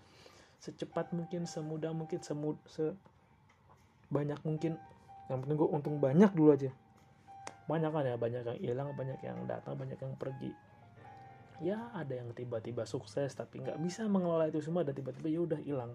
Secepat 0.63 1.11
mungkin 1.11 1.43
semudah 1.43 1.91
mungkin 1.91 2.23
semud 2.23 2.55
se 2.71 2.95
banyak 4.07 4.39
mungkin. 4.47 4.79
Yang 5.27 5.39
penting 5.45 5.57
gue 5.59 5.69
untung 5.69 5.95
banyak 5.99 6.31
dulu 6.31 6.55
aja. 6.55 6.71
Banyak 7.67 7.91
kan 7.91 8.03
ya 8.07 8.15
banyak 8.15 8.41
yang 8.47 8.59
hilang 8.63 8.87
banyak 8.95 9.19
yang 9.21 9.37
datang 9.43 9.75
banyak 9.75 9.99
yang 9.99 10.15
pergi. 10.15 10.55
Ya 11.61 11.91
ada 11.93 12.15
yang 12.15 12.31
tiba-tiba 12.31 12.87
sukses 12.87 13.35
tapi 13.35 13.61
nggak 13.61 13.77
bisa 13.83 14.07
mengelola 14.07 14.47
itu 14.49 14.63
semua 14.63 14.87
dan 14.87 14.95
tiba-tiba 14.95 15.27
ya 15.27 15.39
udah 15.43 15.59
hilang. 15.61 15.93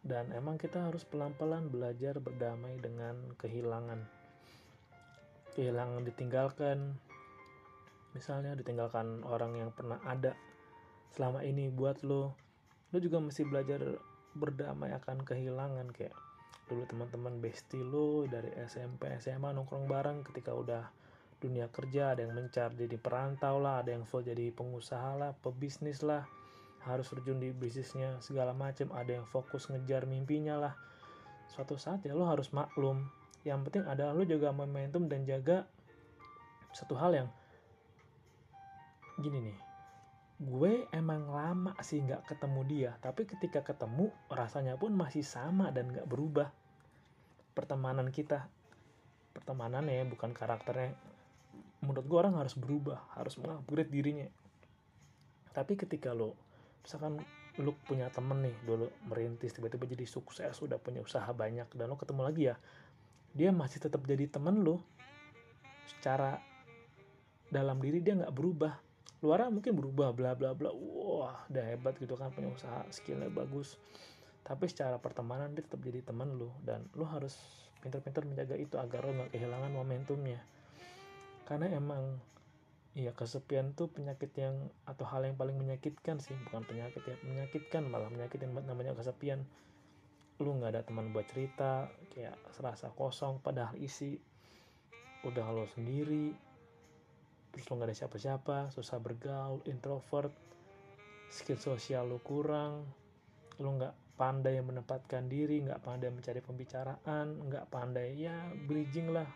Dan 0.00 0.32
emang 0.32 0.56
kita 0.56 0.88
harus 0.88 1.04
pelan-pelan 1.04 1.68
belajar 1.68 2.16
berdamai 2.16 2.80
dengan 2.80 3.36
kehilangan. 3.36 4.00
Kehilangan 5.52 6.02
ditinggalkan 6.08 6.96
misalnya 8.12 8.56
ditinggalkan 8.58 9.22
orang 9.26 9.54
yang 9.58 9.70
pernah 9.70 10.02
ada 10.02 10.34
selama 11.14 11.42
ini 11.42 11.70
buat 11.70 12.02
lo 12.06 12.34
lo 12.90 12.98
juga 12.98 13.22
mesti 13.22 13.46
belajar 13.46 13.80
berdamai 14.34 14.94
akan 14.94 15.22
kehilangan. 15.22 15.90
Kayak 15.94 16.14
dulu 16.70 16.86
teman-teman 16.86 17.42
bestie 17.42 17.82
lo 17.82 18.26
dari 18.30 18.50
SMP 18.66 19.10
SMA 19.18 19.50
nongkrong 19.54 19.90
bareng 19.90 20.22
ketika 20.22 20.54
udah 20.54 20.86
dunia 21.40 21.66
kerja 21.72 22.14
ada 22.14 22.22
yang 22.22 22.36
mencar 22.36 22.70
jadi 22.76 23.00
perantau 23.00 23.58
lah 23.58 23.80
ada 23.82 23.96
yang 23.96 24.04
full 24.04 24.20
jadi 24.20 24.52
pengusaha 24.52 25.16
lah 25.16 25.32
pebisnis 25.40 26.04
lah 26.04 26.28
harus 26.84 27.08
terjun 27.08 27.40
di 27.40 27.50
bisnisnya 27.52 28.20
segala 28.20 28.52
macam 28.52 28.92
ada 28.92 29.20
yang 29.20 29.26
fokus 29.28 29.68
ngejar 29.68 30.06
mimpinya 30.08 30.56
lah. 30.56 30.74
Suatu 31.50 31.74
saat 31.74 32.06
ya 32.06 32.14
lo 32.14 32.24
harus 32.28 32.54
maklum 32.54 33.02
yang 33.42 33.64
penting 33.64 33.88
adalah 33.88 34.12
lo 34.12 34.22
jaga 34.24 34.52
momentum 34.52 35.08
dan 35.08 35.24
jaga 35.24 35.64
satu 36.70 36.94
hal 36.94 37.12
yang 37.16 37.28
gini 39.20 39.38
nih 39.44 39.70
gue 40.40 40.88
emang 40.96 41.28
lama 41.28 41.76
sih 41.84 42.00
nggak 42.00 42.24
ketemu 42.24 42.60
dia 42.64 42.90
tapi 43.04 43.28
ketika 43.28 43.60
ketemu 43.60 44.08
rasanya 44.32 44.72
pun 44.80 44.96
masih 44.96 45.20
sama 45.20 45.68
dan 45.68 45.92
nggak 45.92 46.08
berubah. 46.08 46.48
Pertemanan 47.52 48.08
kita 48.08 48.48
pertemanan 49.36 49.84
ya 49.84 50.00
bukan 50.08 50.32
karakternya. 50.32 50.96
Menurut 51.84 52.08
gue 52.08 52.18
orang 52.24 52.40
harus 52.40 52.56
berubah 52.56 53.04
harus 53.20 53.36
mengupgrade 53.36 53.92
dirinya. 53.92 54.32
Tapi 55.52 55.76
ketika 55.76 56.16
lo 56.16 56.32
misalkan 56.80 57.20
lo 57.60 57.76
punya 57.84 58.08
temen 58.08 58.40
nih 58.40 58.56
dulu 58.64 58.88
merintis 59.12 59.52
tiba-tiba 59.52 59.84
jadi 59.84 60.08
sukses 60.08 60.56
udah 60.64 60.80
punya 60.80 61.04
usaha 61.04 61.28
banyak 61.28 61.68
dan 61.76 61.84
lo 61.84 62.00
ketemu 62.00 62.22
lagi 62.24 62.42
ya 62.48 62.56
dia 63.36 63.52
masih 63.52 63.84
tetap 63.84 64.08
jadi 64.08 64.24
temen 64.24 64.64
lo. 64.64 64.80
Secara 65.84 66.40
dalam 67.52 67.76
diri 67.76 68.00
dia 68.00 68.16
nggak 68.16 68.32
berubah 68.32 68.88
luarnya 69.20 69.52
mungkin 69.52 69.76
berubah 69.76 70.16
bla 70.16 70.32
bla 70.36 70.56
bla. 70.56 70.72
Wah 70.72 71.44
udah 71.48 71.64
hebat 71.64 71.96
gitu 72.00 72.16
kan 72.16 72.32
punya 72.32 72.48
usaha 72.52 72.84
skillnya 72.92 73.28
bagus. 73.28 73.76
Tapi 74.40 74.66
secara 74.66 74.96
pertemanan 74.96 75.52
dia 75.52 75.64
tetap 75.64 75.80
jadi 75.84 76.00
teman 76.00 76.36
lu. 76.36 76.48
Dan 76.64 76.88
lu 76.96 77.04
harus 77.04 77.36
pintar-pintar 77.84 78.24
menjaga 78.24 78.56
itu 78.56 78.80
agar 78.80 79.04
lo 79.04 79.12
nggak 79.16 79.30
kehilangan 79.36 79.72
momentumnya. 79.72 80.40
Karena 81.44 81.68
emang 81.72 82.20
Iya 82.90 83.14
kesepian 83.14 83.70
tuh 83.78 83.86
penyakit 83.86 84.34
yang 84.34 84.66
atau 84.82 85.06
hal 85.06 85.22
yang 85.22 85.38
paling 85.38 85.54
menyakitkan 85.54 86.18
sih. 86.18 86.34
Bukan 86.50 86.66
penyakit 86.66 86.98
ya 87.06 87.14
menyakitkan 87.22 87.86
malah 87.86 88.10
menyakitin 88.10 88.50
namanya 88.50 88.98
kesepian. 88.98 89.46
Lu 90.42 90.58
nggak 90.58 90.74
ada 90.74 90.82
teman 90.82 91.14
buat 91.14 91.30
cerita 91.30 91.86
kayak 92.10 92.34
serasa 92.50 92.90
kosong 92.90 93.38
padahal 93.38 93.78
isi 93.78 94.18
udah 95.22 95.46
lo 95.54 95.70
sendiri 95.70 96.34
terus 97.50 97.66
lo 97.68 97.78
gak 97.78 97.90
ada 97.90 97.96
siapa-siapa 97.96 98.70
susah 98.70 98.98
bergaul 99.02 99.62
introvert 99.66 100.32
skill 101.30 101.58
sosial 101.58 102.06
lo 102.10 102.18
kurang 102.22 102.86
lo 103.60 103.70
nggak 103.76 104.18
pandai 104.18 104.58
menempatkan 104.60 105.26
diri 105.26 105.64
nggak 105.64 105.80
pandai 105.80 106.12
mencari 106.12 106.40
pembicaraan 106.44 107.26
nggak 107.50 107.68
pandai 107.72 108.16
ya 108.16 108.36
bridging 108.68 109.10
lah 109.10 109.26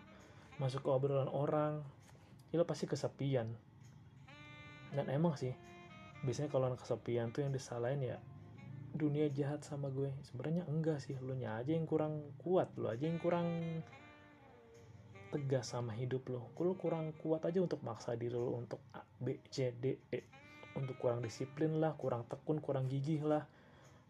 masuk 0.58 0.86
ke 0.86 0.90
obrolan 0.90 1.30
orang 1.30 1.82
ya 2.54 2.62
lo 2.62 2.66
pasti 2.70 2.86
kesepian. 2.86 3.50
Dan 4.94 5.10
emang 5.10 5.34
sih 5.34 5.50
biasanya 6.22 6.48
kalau 6.54 6.70
kesepian 6.78 7.34
tuh 7.34 7.42
yang 7.42 7.50
disalahin 7.50 7.98
ya 7.98 8.18
dunia 8.94 9.26
jahat 9.34 9.66
sama 9.66 9.90
gue. 9.90 10.14
Sebenarnya 10.22 10.62
enggak 10.70 11.02
sih 11.02 11.18
lo 11.18 11.34
nya 11.34 11.58
aja 11.58 11.74
yang 11.74 11.90
kurang 11.90 12.22
kuat 12.38 12.70
lo 12.78 12.94
aja 12.94 13.10
yang 13.10 13.18
kurang 13.18 13.50
tegas 15.34 15.74
sama 15.74 15.90
hidup 15.98 16.30
lo. 16.30 16.54
Lo 16.62 16.78
kurang 16.78 17.10
kuat 17.18 17.42
aja 17.42 17.58
untuk 17.58 17.82
maksa 17.82 18.14
diri 18.14 18.38
lo 18.38 18.54
untuk 18.54 18.78
A, 18.94 19.02
B, 19.02 19.42
C, 19.50 19.74
D, 19.74 19.98
E. 20.14 20.22
Untuk 20.78 20.94
kurang 21.02 21.18
disiplin 21.26 21.82
lah, 21.82 21.98
kurang 21.98 22.22
tekun, 22.30 22.62
kurang 22.62 22.86
gigih 22.86 23.26
lah. 23.26 23.42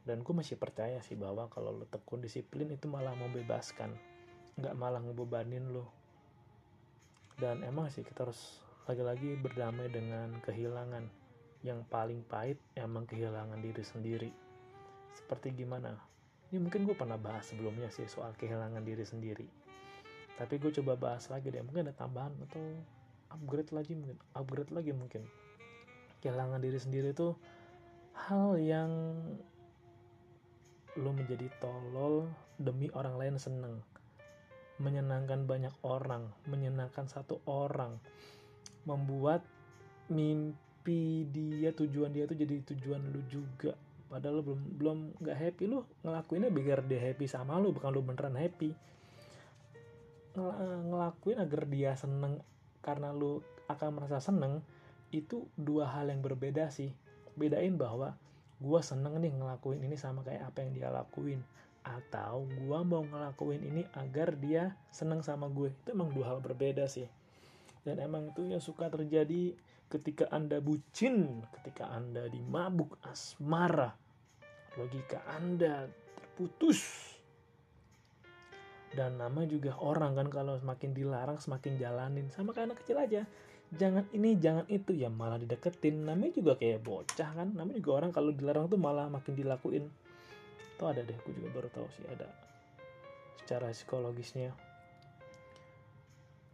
Dan 0.05 0.21
gue 0.21 0.37
masih 0.37 0.61
percaya 0.61 1.01
sih 1.01 1.17
bahwa 1.17 1.49
kalau 1.49 1.73
lo 1.73 1.89
tekun 1.89 2.21
disiplin 2.21 2.69
itu 2.69 2.85
malah 2.93 3.17
membebaskan. 3.17 3.97
Nggak 4.61 4.75
malah 4.77 5.01
ngebebanin 5.01 5.73
lo 5.73 6.05
dan 7.35 7.67
emang 7.67 7.91
sih 7.91 8.07
kita 8.07 8.31
harus 8.31 8.63
lagi-lagi 8.87 9.35
berdamai 9.43 9.91
dengan 9.91 10.39
kehilangan. 10.47 11.03
Yang 11.65 11.81
paling 11.89 12.21
pahit 12.29 12.61
emang 12.77 13.09
kehilangan 13.09 13.59
diri 13.59 13.83
sendiri. 13.83 14.31
Seperti 15.17 15.51
gimana? 15.57 15.97
Ini 16.53 16.61
mungkin 16.61 16.87
gue 16.87 16.95
pernah 16.95 17.19
bahas 17.19 17.51
sebelumnya 17.51 17.91
sih 17.91 18.07
soal 18.07 18.37
kehilangan 18.37 18.85
diri 18.85 19.03
sendiri 19.03 19.64
tapi 20.35 20.59
gue 20.59 20.75
coba 20.83 20.99
bahas 20.99 21.31
lagi 21.31 21.47
deh 21.47 21.63
mungkin 21.63 21.87
ada 21.87 21.95
tambahan 21.95 22.35
atau 22.51 22.63
upgrade 23.31 23.71
lagi 23.71 23.95
mungkin 23.95 24.19
upgrade 24.35 24.73
lagi 24.75 24.91
mungkin. 24.91 25.23
Kehilangan 26.19 26.59
diri 26.59 26.79
sendiri 26.81 27.15
itu 27.15 27.37
hal 28.27 28.59
yang 28.59 28.91
lo 30.95 31.11
menjadi 31.11 31.47
tolol 31.63 32.27
demi 32.59 32.91
orang 32.99 33.15
lain 33.15 33.37
seneng. 33.39 33.79
Menyenangkan 34.83 35.47
banyak 35.47 35.75
orang 35.87 36.27
menyenangkan 36.51 37.07
satu 37.07 37.39
orang. 37.47 38.03
Membuat 38.91 39.47
mimpi 40.11 41.31
dia 41.31 41.71
tujuan 41.71 42.11
dia 42.11 42.27
tuh 42.27 42.35
jadi 42.35 42.59
tujuan 42.75 43.07
lu 43.15 43.23
juga. 43.31 43.79
Padahal 44.11 44.43
lo 44.43 44.43
belum 44.43 44.61
belum 44.83 44.99
nggak 45.23 45.39
happy 45.39 45.65
lu 45.71 45.87
ngelakuinnya 46.03 46.51
biar 46.51 46.83
dia 46.91 46.99
happy 46.99 47.31
sama 47.31 47.55
lu 47.63 47.71
bukan 47.71 47.91
lu 47.95 48.03
beneran 48.03 48.35
happy 48.35 48.75
ngelakuin 50.35 51.39
agar 51.39 51.63
dia 51.71 51.95
seneng 51.95 52.43
karena 52.83 53.15
lu 53.15 53.41
akan 53.71 53.97
merasa 53.97 54.19
seneng 54.21 54.61
itu 55.15 55.47
dua 55.55 55.89
hal 55.95 56.11
yang 56.11 56.21
berbeda 56.21 56.69
sih. 56.75 56.91
Bedain 57.39 57.79
bahwa 57.79 58.19
gue 58.59 58.81
seneng 58.83 59.19
nih 59.23 59.35
ngelakuin 59.35 59.83
ini 59.83 59.95
sama 59.95 60.27
kayak 60.27 60.51
apa 60.51 60.67
yang 60.67 60.71
dia 60.75 60.89
lakuin 60.91 61.41
atau 61.85 62.49
gue 62.49 62.79
mau 62.83 63.05
ngelakuin 63.05 63.63
ini 63.63 63.83
agar 63.95 64.35
dia 64.35 64.75
seneng 64.91 65.23
sama 65.23 65.47
gue. 65.47 65.71
Itu 65.71 65.95
emang 65.95 66.11
dua 66.11 66.35
hal 66.35 66.39
berbeda 66.43 66.91
sih. 66.91 67.07
Dan 67.85 68.01
emang 68.01 68.33
itu 68.33 68.43
yang 68.49 68.63
suka 68.65 68.91
terjadi 68.91 69.55
ketika 69.93 70.27
anda 70.35 70.59
bucin 70.59 71.45
ketika 71.61 71.87
anda 71.93 72.27
dimabuk 72.27 72.99
asmara. 73.07 73.95
Logika 74.75 75.23
anda 75.31 75.87
terputus 76.19 77.14
dan 78.95 79.19
nama 79.19 79.43
juga 79.45 79.75
orang 79.83 80.15
kan 80.15 80.29
kalau 80.31 80.55
semakin 80.55 80.95
dilarang 80.95 81.39
semakin 81.43 81.77
jalanin. 81.77 82.31
Sama 82.31 82.55
kayak 82.55 82.73
anak 82.73 82.79
kecil 82.87 82.99
aja. 83.03 83.23
Jangan 83.75 84.07
ini 84.15 84.39
jangan 84.39 84.65
itu. 84.71 84.95
Ya 84.95 85.11
malah 85.11 85.37
dideketin. 85.43 86.07
Namanya 86.07 86.39
juga 86.39 86.55
kayak 86.55 86.87
bocah 86.87 87.31
kan. 87.35 87.51
Namanya 87.53 87.83
juga 87.83 87.93
orang 87.99 88.11
kalau 88.15 88.31
dilarang 88.31 88.71
tuh 88.71 88.79
malah 88.79 89.11
makin 89.11 89.35
dilakuin. 89.35 89.91
Tuh 90.79 90.87
ada 90.91 91.03
deh 91.03 91.15
aku 91.15 91.31
juga 91.35 91.49
baru 91.55 91.69
tahu 91.71 91.87
sih 91.95 92.07
ada 92.11 92.27
secara 93.39 93.71
psikologisnya. 93.71 94.51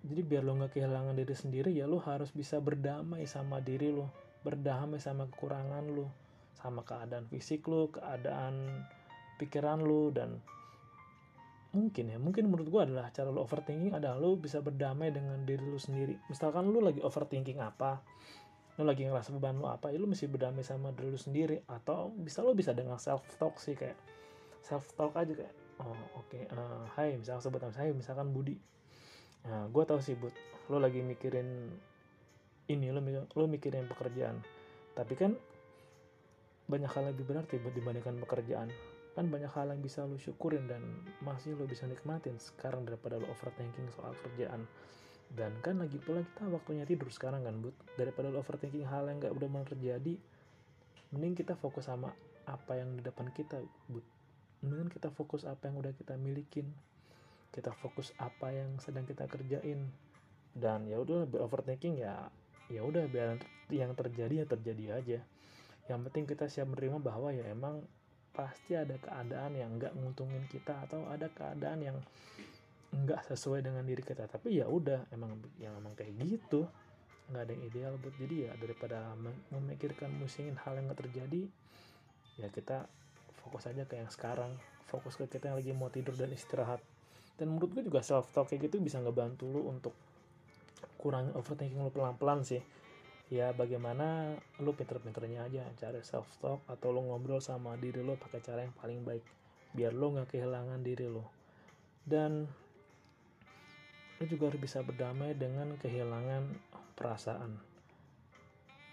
Jadi 0.00 0.20
biar 0.24 0.42
lo 0.42 0.56
nggak 0.56 0.80
kehilangan 0.80 1.12
diri 1.12 1.36
sendiri 1.36 1.70
ya 1.76 1.84
lo 1.84 2.00
harus 2.00 2.32
bisa 2.32 2.56
berdamai 2.56 3.28
sama 3.28 3.60
diri 3.60 3.92
lo. 3.92 4.08
Berdamai 4.40 4.96
sama 5.00 5.28
kekurangan 5.28 5.84
lo. 5.92 6.08
Sama 6.56 6.84
keadaan 6.84 7.28
fisik 7.28 7.68
lo 7.68 7.88
keadaan 7.92 8.84
pikiran 9.40 9.80
lo 9.80 10.12
dan 10.12 10.40
mungkin 11.70 12.10
ya 12.10 12.18
mungkin 12.18 12.50
menurut 12.50 12.66
gue 12.66 12.82
adalah 12.82 13.14
cara 13.14 13.30
lo 13.30 13.46
overthinking 13.46 13.94
adalah 13.94 14.18
lo 14.18 14.34
bisa 14.34 14.58
berdamai 14.58 15.14
dengan 15.14 15.46
diri 15.46 15.62
lo 15.62 15.78
sendiri. 15.78 16.18
Misalkan 16.26 16.66
lo 16.66 16.82
lagi 16.82 16.98
overthinking 16.98 17.62
apa 17.62 18.02
lo 18.78 18.82
lagi 18.88 19.06
ngerasa 19.06 19.30
beban 19.36 19.60
lo 19.60 19.70
apa 19.70 19.94
ya 19.94 20.02
lo 20.02 20.10
mesti 20.10 20.26
berdamai 20.26 20.66
sama 20.66 20.90
diri 20.90 21.14
lo 21.14 21.20
sendiri. 21.20 21.62
Atau 21.70 22.10
bisa 22.18 22.42
lo 22.42 22.58
bisa 22.58 22.74
dengan 22.74 22.98
self 22.98 23.22
talk 23.38 23.62
sih 23.62 23.78
kayak 23.78 23.94
self 24.66 24.90
talk 24.98 25.14
aja 25.14 25.30
kayak 25.30 25.54
oh 25.78 25.94
oke 26.18 26.26
okay, 26.26 26.44
uh, 26.50 26.58
eh, 26.58 26.84
hai 26.98 27.08
misalkan 27.16 27.42
sebut 27.46 27.60
nama 27.62 27.74
saya 27.74 27.94
misalkan 27.94 28.34
Budi. 28.34 28.58
Nah 29.46 29.70
gue 29.70 29.84
tau 29.86 30.02
sih 30.02 30.18
bud 30.18 30.34
lo 30.68 30.82
lagi 30.82 31.00
mikirin 31.06 31.70
ini 32.66 32.86
lo 32.90 32.98
lo 33.30 33.44
mikirin 33.46 33.86
pekerjaan. 33.86 34.42
Tapi 34.98 35.14
kan 35.14 35.38
banyak 36.66 36.90
hal 36.90 37.14
lebih 37.14 37.26
berarti 37.26 37.58
buat 37.58 37.74
dibandingkan 37.74 38.18
pekerjaan 38.22 38.70
kan 39.20 39.28
banyak 39.28 39.52
hal 39.52 39.68
yang 39.68 39.84
bisa 39.84 40.08
lo 40.08 40.16
syukurin 40.16 40.64
dan 40.64 40.80
masih 41.20 41.52
lo 41.52 41.68
bisa 41.68 41.84
nikmatin 41.84 42.40
sekarang 42.40 42.88
daripada 42.88 43.20
lo 43.20 43.28
overthinking 43.28 43.84
soal 43.92 44.16
kerjaan. 44.16 44.64
Dan 45.28 45.52
kan 45.60 45.76
lagi 45.76 46.00
pula 46.00 46.24
kita 46.24 46.48
waktunya 46.48 46.88
tidur 46.88 47.12
sekarang 47.12 47.44
kan 47.44 47.60
but 47.60 47.76
daripada 48.00 48.32
lo 48.32 48.40
overthinking 48.40 48.88
hal 48.88 49.12
yang 49.12 49.20
gak 49.20 49.36
udah 49.36 49.60
terjadi 49.68 50.16
mending 51.12 51.36
kita 51.36 51.52
fokus 51.52 51.84
sama 51.92 52.16
apa 52.48 52.80
yang 52.80 52.96
di 52.96 53.04
depan 53.04 53.28
kita 53.36 53.60
but 53.92 54.02
mendingan 54.64 54.88
kita 54.88 55.12
fokus 55.12 55.44
apa 55.44 55.68
yang 55.68 55.76
udah 55.76 55.92
kita 55.92 56.16
milikin. 56.16 56.72
Kita 57.52 57.76
fokus 57.76 58.16
apa 58.16 58.56
yang 58.56 58.80
sedang 58.80 59.04
kita 59.04 59.28
kerjain. 59.28 59.84
Dan 60.56 60.88
ya 60.88 60.96
udah 60.96 61.28
overthinking 61.44 62.00
ya 62.00 62.32
ya 62.72 62.80
udah 62.80 63.04
biar 63.04 63.36
yang 63.68 63.92
terjadi 63.92 64.34
ya 64.42 64.46
terjadi 64.48 64.84
aja. 64.96 65.18
Yang 65.92 66.00
penting 66.08 66.24
kita 66.24 66.48
siap 66.48 66.72
menerima 66.72 67.04
bahwa 67.04 67.36
ya 67.36 67.44
emang 67.52 67.84
pasti 68.30 68.78
ada 68.78 68.94
keadaan 68.96 69.52
yang 69.58 69.70
nggak 69.76 69.92
nguntungin 69.98 70.46
kita 70.46 70.86
atau 70.86 71.06
ada 71.10 71.26
keadaan 71.30 71.80
yang 71.82 71.98
nggak 72.90 73.26
sesuai 73.30 73.62
dengan 73.62 73.82
diri 73.86 74.02
kita. 74.02 74.26
Tapi 74.26 74.58
ya 74.58 74.66
udah 74.66 75.10
emang 75.14 75.38
yang 75.58 75.74
emang 75.78 75.94
kayak 75.94 76.14
gitu. 76.22 76.66
Nggak 77.30 77.42
ada 77.46 77.52
yang 77.54 77.64
ideal 77.66 77.92
buat 77.98 78.14
jadi 78.18 78.36
ya 78.50 78.52
daripada 78.58 78.98
memikirkan 79.54 80.10
musingin 80.18 80.58
hal 80.62 80.78
yang 80.78 80.90
nggak 80.90 81.00
terjadi 81.06 81.42
ya 82.40 82.48
kita 82.48 82.88
fokus 83.44 83.66
aja 83.70 83.86
ke 83.86 83.98
yang 83.98 84.10
sekarang. 84.10 84.54
Fokus 84.90 85.14
ke 85.14 85.30
kita 85.30 85.54
yang 85.54 85.58
lagi 85.58 85.70
mau 85.70 85.90
tidur 85.90 86.18
dan 86.18 86.34
istirahat. 86.34 86.82
Dan 87.38 87.54
menurut 87.54 87.72
gue 87.72 87.82
juga 87.86 88.02
self 88.02 88.34
talk 88.34 88.50
kayak 88.50 88.68
gitu 88.68 88.82
bisa 88.82 88.98
ngebantu 88.98 89.48
lu 89.48 89.70
untuk 89.70 89.94
kurang 91.00 91.32
overthinking 91.32 91.80
lu 91.80 91.88
pelan-pelan 91.88 92.44
sih 92.44 92.60
ya 93.30 93.54
bagaimana 93.54 94.34
lu 94.58 94.74
pinter-pinternya 94.74 95.46
aja 95.46 95.62
cari 95.78 96.02
self 96.02 96.26
talk 96.42 96.66
atau 96.66 96.90
lu 96.90 97.06
ngobrol 97.06 97.38
sama 97.38 97.78
diri 97.78 98.02
lu 98.02 98.18
pakai 98.18 98.42
cara 98.42 98.66
yang 98.66 98.74
paling 98.74 99.06
baik 99.06 99.22
biar 99.70 99.94
lu 99.94 100.18
nggak 100.18 100.34
kehilangan 100.34 100.82
diri 100.82 101.06
lu. 101.06 101.22
Dan 102.02 102.50
lu 104.18 104.24
juga 104.26 104.50
harus 104.50 104.58
bisa 104.58 104.82
berdamai 104.82 105.38
dengan 105.38 105.78
kehilangan 105.78 106.42
perasaan. 106.98 107.54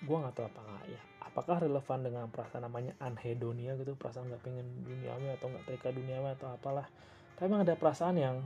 Gue 0.05 0.17
nggak 0.21 0.37
tahu 0.37 0.45
apa 0.45 0.85
ya. 0.85 1.01
Apakah 1.25 1.65
relevan 1.65 2.05
dengan 2.05 2.29
perasaan 2.29 2.61
namanya 2.61 2.93
anhedonia 3.01 3.73
gitu 3.73 3.97
perasaan 3.97 4.29
nggak 4.29 4.45
pengen 4.45 4.85
duniawi 4.85 5.33
atau 5.33 5.49
nggak 5.49 5.65
terikat 5.65 5.97
duniawi 5.97 6.37
atau 6.37 6.53
apalah. 6.53 6.85
Tapi 7.33 7.49
emang 7.49 7.65
ada 7.65 7.73
perasaan 7.73 8.21
yang 8.21 8.37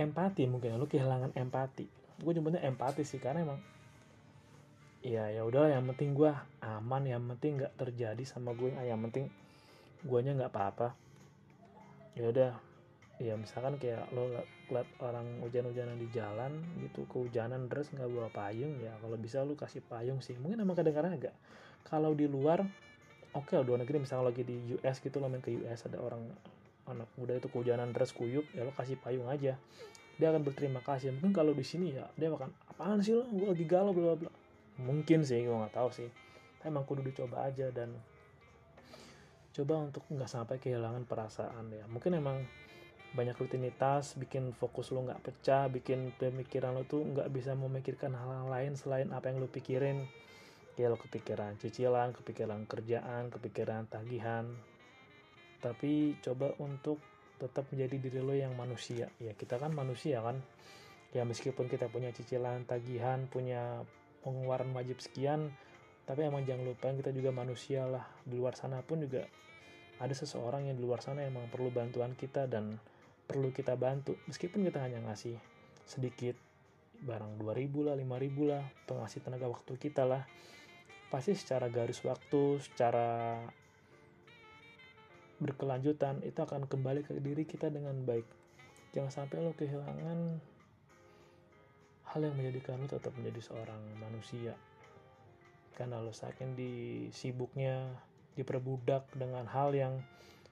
empati 0.00 0.48
mungkin 0.48 0.80
lu 0.80 0.88
kehilangan 0.88 1.36
empati 1.36 2.01
gue 2.22 2.32
nyebutnya 2.38 2.62
empati 2.62 3.02
sih 3.02 3.18
karena 3.18 3.42
emang 3.42 3.60
ya 5.02 5.26
ya 5.34 5.42
udah 5.42 5.74
yang 5.74 5.82
penting 5.90 6.14
gue 6.14 6.30
aman 6.62 7.02
yang 7.02 7.26
penting 7.34 7.58
nggak 7.58 7.74
terjadi 7.74 8.22
sama 8.22 8.54
gue 8.54 8.70
yang 8.70 9.02
penting 9.10 9.26
guanya 10.06 10.38
nggak 10.38 10.52
apa-apa. 10.54 10.88
Ya 12.14 12.30
udah 12.30 12.50
ya 13.18 13.34
misalkan 13.38 13.78
kayak 13.78 14.10
lo 14.14 14.30
liat 14.72 14.88
orang 15.04 15.42
hujan-hujanan 15.44 16.00
di 16.00 16.08
jalan 16.10 16.58
gitu 16.80 17.04
kehujanan 17.10 17.68
terus 17.68 17.92
nggak 17.92 18.08
bawa 18.08 18.30
payung 18.32 18.80
ya 18.80 18.94
kalau 19.02 19.18
bisa 19.18 19.42
lo 19.42 19.58
kasih 19.58 19.82
payung 19.82 20.22
sih. 20.22 20.38
Mungkin 20.38 20.62
emang 20.62 20.78
kadang-kadang 20.78 21.18
agak 21.18 21.34
kalau 21.86 22.14
di 22.14 22.30
luar 22.30 22.62
oke 23.34 23.52
okay, 23.52 23.60
luar 23.64 23.82
negeri 23.82 24.06
misalnya 24.06 24.30
lagi 24.30 24.46
di 24.46 24.78
US 24.78 25.02
gitu 25.02 25.18
lo 25.18 25.26
main 25.26 25.42
ke 25.42 25.50
US 25.64 25.88
ada 25.88 25.98
orang 25.98 26.22
anak 26.86 27.08
muda 27.18 27.38
itu 27.38 27.48
kehujanan 27.48 27.94
terus 27.94 28.10
kuyup 28.14 28.46
ya 28.52 28.66
lo 28.66 28.74
kasih 28.74 28.98
payung 28.98 29.30
aja 29.30 29.56
dia 30.22 30.30
akan 30.30 30.46
berterima 30.46 30.78
kasih. 30.86 31.10
Mungkin 31.18 31.34
kalau 31.34 31.50
di 31.50 31.66
sini 31.66 31.98
ya 31.98 32.06
dia 32.14 32.30
akan 32.30 32.54
apaan 32.70 33.02
sih 33.02 33.18
lo? 33.18 33.26
Gue 33.26 33.50
lagi 33.50 33.66
galau 33.66 33.90
bla 33.90 34.14
bla 34.14 34.30
mungkin 34.78 35.26
sih 35.26 35.42
gue 35.42 35.50
nggak 35.50 35.74
tahu 35.74 35.90
sih. 35.90 36.06
Tapi 36.62 36.70
emang 36.70 36.86
kudu 36.86 37.02
dicoba 37.02 37.50
aja 37.50 37.74
dan 37.74 37.90
coba 39.52 39.82
untuk 39.82 40.06
nggak 40.06 40.30
sampai 40.30 40.56
kehilangan 40.62 41.04
perasaan 41.10 41.74
ya. 41.74 41.84
Mungkin 41.90 42.22
emang 42.22 42.38
banyak 43.12 43.34
rutinitas 43.36 44.16
bikin 44.16 44.56
fokus 44.56 44.88
lo 44.94 45.04
nggak 45.04 45.20
pecah 45.20 45.68
bikin 45.68 46.16
pemikiran 46.16 46.72
lo 46.72 46.88
tuh 46.88 47.04
nggak 47.04 47.28
bisa 47.28 47.52
memikirkan 47.52 48.16
hal-hal 48.16 48.48
lain 48.48 48.78
selain 48.78 49.10
apa 49.10 49.28
yang 49.28 49.42
lo 49.42 49.50
pikirin. 49.50 50.06
Ya 50.78 50.88
lo 50.88 50.96
kepikiran 50.96 51.58
cicilan 51.58 52.14
kepikiran 52.14 52.64
kerjaan 52.70 53.28
kepikiran 53.28 53.90
tagihan. 53.90 54.46
Tapi 55.58 56.16
coba 56.24 56.54
untuk 56.62 57.02
tetap 57.42 57.66
menjadi 57.74 57.98
diri 57.98 58.20
lo 58.22 58.34
yang 58.38 58.54
manusia. 58.54 59.10
Ya 59.18 59.34
kita 59.34 59.58
kan 59.58 59.74
manusia 59.74 60.22
kan. 60.22 60.38
Ya 61.10 61.26
meskipun 61.26 61.66
kita 61.66 61.90
punya 61.90 62.14
cicilan 62.14 62.62
tagihan 62.64 63.26
punya 63.26 63.82
pengeluaran 64.22 64.70
wajib 64.72 65.02
sekian 65.02 65.50
tapi 66.02 66.26
emang 66.26 66.42
jangan 66.42 66.66
lupa 66.66 66.94
kita 66.94 67.10
juga 67.10 67.34
manusia 67.34 67.86
lah. 67.90 68.06
Di 68.22 68.38
luar 68.38 68.54
sana 68.54 68.82
pun 68.86 69.02
juga 69.02 69.26
ada 69.98 70.14
seseorang 70.14 70.70
yang 70.70 70.78
di 70.78 70.82
luar 70.82 71.02
sana 71.02 71.22
emang 71.26 71.46
perlu 71.50 71.70
bantuan 71.70 72.14
kita 72.18 72.46
dan 72.46 72.78
perlu 73.26 73.54
kita 73.54 73.78
bantu. 73.78 74.18
Meskipun 74.30 74.66
kita 74.66 74.82
hanya 74.82 75.02
ngasih 75.06 75.38
sedikit 75.86 76.34
barang 77.02 77.38
2000 77.42 77.86
lah 77.86 77.94
5000 77.98 78.50
lah 78.50 78.62
atau 78.86 78.96
tenaga 79.02 79.46
waktu 79.50 79.72
kita 79.78 80.02
lah. 80.06 80.22
Pasti 81.10 81.36
secara 81.36 81.68
garis 81.68 82.00
waktu 82.02 82.62
secara 82.62 83.38
berkelanjutan 85.42 86.22
itu 86.22 86.38
akan 86.38 86.70
kembali 86.70 87.02
ke 87.02 87.18
diri 87.18 87.42
kita 87.42 87.66
dengan 87.68 87.98
baik. 88.06 88.24
Jangan 88.94 89.10
sampai 89.10 89.42
lo 89.42 89.52
kehilangan 89.58 90.38
hal 92.14 92.20
yang 92.22 92.34
menjadikan 92.38 92.78
lo 92.78 92.86
tetap 92.86 93.10
menjadi 93.18 93.40
seorang 93.42 93.82
manusia. 93.98 94.54
Karena 95.74 95.98
lo 95.98 96.14
saking 96.14 96.54
disibuknya 96.54 97.90
diperbudak 98.38 99.10
dengan 99.18 99.44
hal 99.50 99.74
yang 99.74 99.98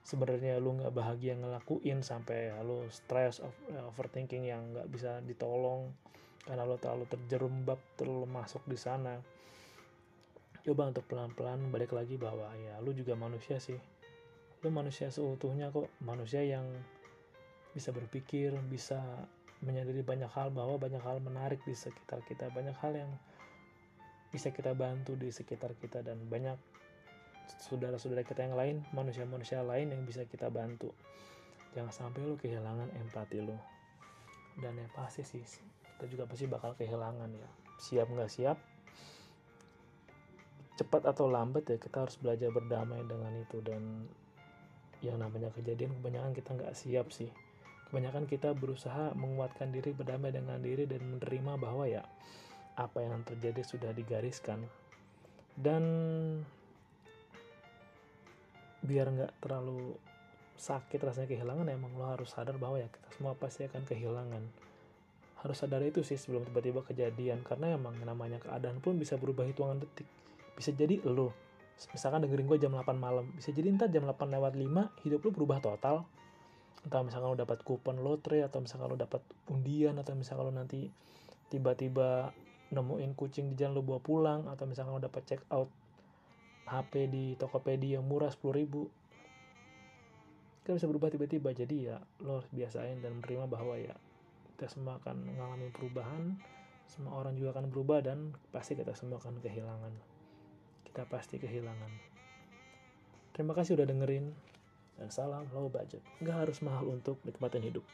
sebenarnya 0.03 0.59
lo 0.59 0.75
nggak 0.75 0.93
bahagia 0.93 1.37
ngelakuin 1.39 2.03
sampai 2.03 2.51
lo 2.65 2.89
stress 2.89 3.39
overthinking 3.93 4.49
yang 4.49 4.73
nggak 4.73 4.89
bisa 4.89 5.21
ditolong 5.21 5.93
karena 6.41 6.65
lo 6.65 6.81
terlalu 6.81 7.05
terjerembab 7.05 7.79
terlalu 7.95 8.27
masuk 8.27 8.65
di 8.67 8.75
sana. 8.75 9.21
Coba 10.61 10.89
untuk 10.89 11.05
pelan-pelan 11.09 11.73
balik 11.73 11.93
lagi 11.93 12.17
bahwa 12.17 12.49
ya 12.57 12.81
lo 12.81 12.93
juga 12.93 13.13
manusia 13.17 13.57
sih 13.57 13.77
lu 14.61 14.69
manusia 14.69 15.09
seutuhnya 15.09 15.73
kok. 15.73 15.89
Manusia 16.01 16.45
yang 16.45 16.65
bisa 17.71 17.89
berpikir 17.89 18.53
bisa 18.69 19.01
menyadari 19.61 20.01
banyak 20.01 20.29
hal 20.33 20.49
bahwa 20.49 20.77
banyak 20.81 21.01
hal 21.01 21.21
menarik 21.21 21.61
di 21.65 21.73
sekitar 21.73 22.21
kita. 22.25 22.49
Banyak 22.53 22.77
hal 22.81 22.93
yang 22.97 23.11
bisa 24.31 24.49
kita 24.49 24.71
bantu 24.71 25.19
di 25.19 25.27
sekitar 25.27 25.75
kita 25.75 26.01
dan 26.01 26.17
banyak 26.29 26.55
saudara-saudara 27.59 28.23
kita 28.23 28.47
yang 28.47 28.55
lain 28.55 28.75
manusia-manusia 28.95 29.59
lain 29.61 29.91
yang 29.91 30.03
bisa 30.07 30.23
kita 30.23 30.47
bantu. 30.47 30.93
Jangan 31.75 31.91
sampai 31.91 32.21
lu 32.23 32.35
kehilangan 32.39 32.89
empati 32.95 33.39
lu. 33.43 33.57
Dan 34.59 34.75
yang 34.75 34.91
pasti 34.91 35.23
sih 35.23 35.43
kita 35.97 36.05
juga 36.07 36.23
pasti 36.27 36.45
bakal 36.47 36.75
kehilangan 36.75 37.29
ya. 37.33 37.49
Siap 37.81 38.07
nggak 38.07 38.31
siap 38.31 38.57
cepat 40.79 41.13
atau 41.13 41.29
lambat 41.29 41.67
ya 41.69 41.77
kita 41.77 42.07
harus 42.07 42.17
belajar 42.17 42.49
berdamai 42.49 43.03
dengan 43.05 43.31
itu. 43.37 43.59
Dan 43.61 44.07
yang 45.01 45.17
namanya 45.17 45.49
kejadian 45.53 45.97
kebanyakan 45.97 46.31
kita 46.37 46.49
nggak 46.53 46.73
siap 46.77 47.09
sih. 47.09 47.29
Kebanyakan 47.89 48.29
kita 48.29 48.55
berusaha 48.55 49.11
menguatkan 49.17 49.73
diri 49.73 49.91
berdamai 49.91 50.31
dengan 50.31 50.61
diri 50.61 50.87
dan 50.87 51.03
menerima 51.03 51.59
bahwa 51.59 51.83
ya 51.89 52.05
apa 52.79 53.03
yang 53.03 53.19
terjadi 53.27 53.61
sudah 53.65 53.91
digariskan. 53.91 54.63
Dan 55.57 55.83
biar 58.81 59.11
nggak 59.11 59.33
terlalu 59.43 59.99
sakit 60.55 61.01
rasanya 61.01 61.29
kehilangan 61.29 61.67
emang 61.73 61.91
lo 61.97 62.05
harus 62.05 62.29
sadar 62.31 62.57
bahwa 62.61 62.77
ya 62.77 62.87
kita 62.87 63.09
semua 63.17 63.33
pasti 63.35 63.65
akan 63.65 63.83
kehilangan. 63.83 64.43
Harus 65.41 65.57
sadar 65.57 65.81
itu 65.81 66.05
sih 66.05 66.21
sebelum 66.21 66.45
tiba-tiba 66.45 66.85
kejadian 66.85 67.41
karena 67.41 67.73
emang 67.73 67.97
namanya 68.05 68.37
keadaan 68.37 68.77
pun 68.77 68.95
bisa 69.01 69.17
berubah 69.17 69.43
hitungan 69.49 69.81
detik. 69.81 70.05
Bisa 70.53 70.69
jadi 70.69 71.01
lo 71.01 71.50
misalkan 71.89 72.21
dengerin 72.21 72.45
gue 72.45 72.57
jam 72.61 72.73
8 72.77 72.93
malam. 72.93 73.25
Bisa 73.33 73.49
jadi 73.49 73.73
ntar 73.73 73.89
jam 73.89 74.05
8 74.05 74.13
lewat 74.29 74.53
5 74.53 75.01
hidup 75.01 75.19
lu 75.25 75.29
berubah 75.33 75.57
total. 75.57 76.05
Entah 76.85 77.01
misalkan 77.01 77.33
lu 77.33 77.39
dapat 77.41 77.65
kupon 77.65 78.01
lotre 78.05 78.45
atau 78.45 78.61
misalkan 78.61 78.93
lu 78.93 78.97
dapat 78.97 79.21
undian 79.49 79.97
atau 79.97 80.13
misalkan 80.13 80.49
lu 80.49 80.53
nanti 80.53 80.89
tiba-tiba 81.49 82.33
nemuin 82.71 83.11
kucing 83.17 83.53
di 83.53 83.55
jalan 83.57 83.81
lu 83.81 83.83
bawa 83.85 83.99
pulang 84.01 84.41
atau 84.49 84.69
misalkan 84.69 84.97
lu 84.97 85.01
dapat 85.01 85.25
check 85.25 85.41
out 85.49 85.69
HP 86.69 87.09
di 87.09 87.25
Tokopedia 87.35 87.97
yang 87.97 88.05
murah 88.05 88.29
10 88.29 88.53
ribu. 88.53 88.89
Kan 90.61 90.77
bisa 90.77 90.85
berubah 90.85 91.09
tiba-tiba. 91.09 91.49
Jadi 91.53 91.89
ya 91.89 91.97
lo 92.21 92.41
harus 92.41 92.49
biasain 92.53 93.01
dan 93.01 93.17
menerima 93.17 93.49
bahwa 93.49 93.73
ya 93.77 93.97
kita 94.53 94.69
semua 94.69 95.01
akan 95.01 95.25
mengalami 95.25 95.73
perubahan. 95.73 96.37
Semua 96.85 97.17
orang 97.17 97.33
juga 97.33 97.57
akan 97.57 97.71
berubah 97.73 98.05
dan 98.05 98.35
pasti 98.53 98.77
kita 98.77 98.93
semua 98.93 99.17
akan 99.17 99.39
kehilangan 99.39 100.10
kita 100.91 101.07
pasti 101.07 101.39
kehilangan. 101.39 101.87
Terima 103.31 103.55
kasih 103.55 103.79
udah 103.79 103.87
dengerin. 103.87 104.35
Dan 104.99 105.07
salam 105.07 105.47
low 105.55 105.71
budget. 105.71 106.03
Gak 106.19 106.35
harus 106.35 106.59
mahal 106.59 106.91
untuk 106.91 107.15
nikmatin 107.23 107.63
hidup. 107.63 107.87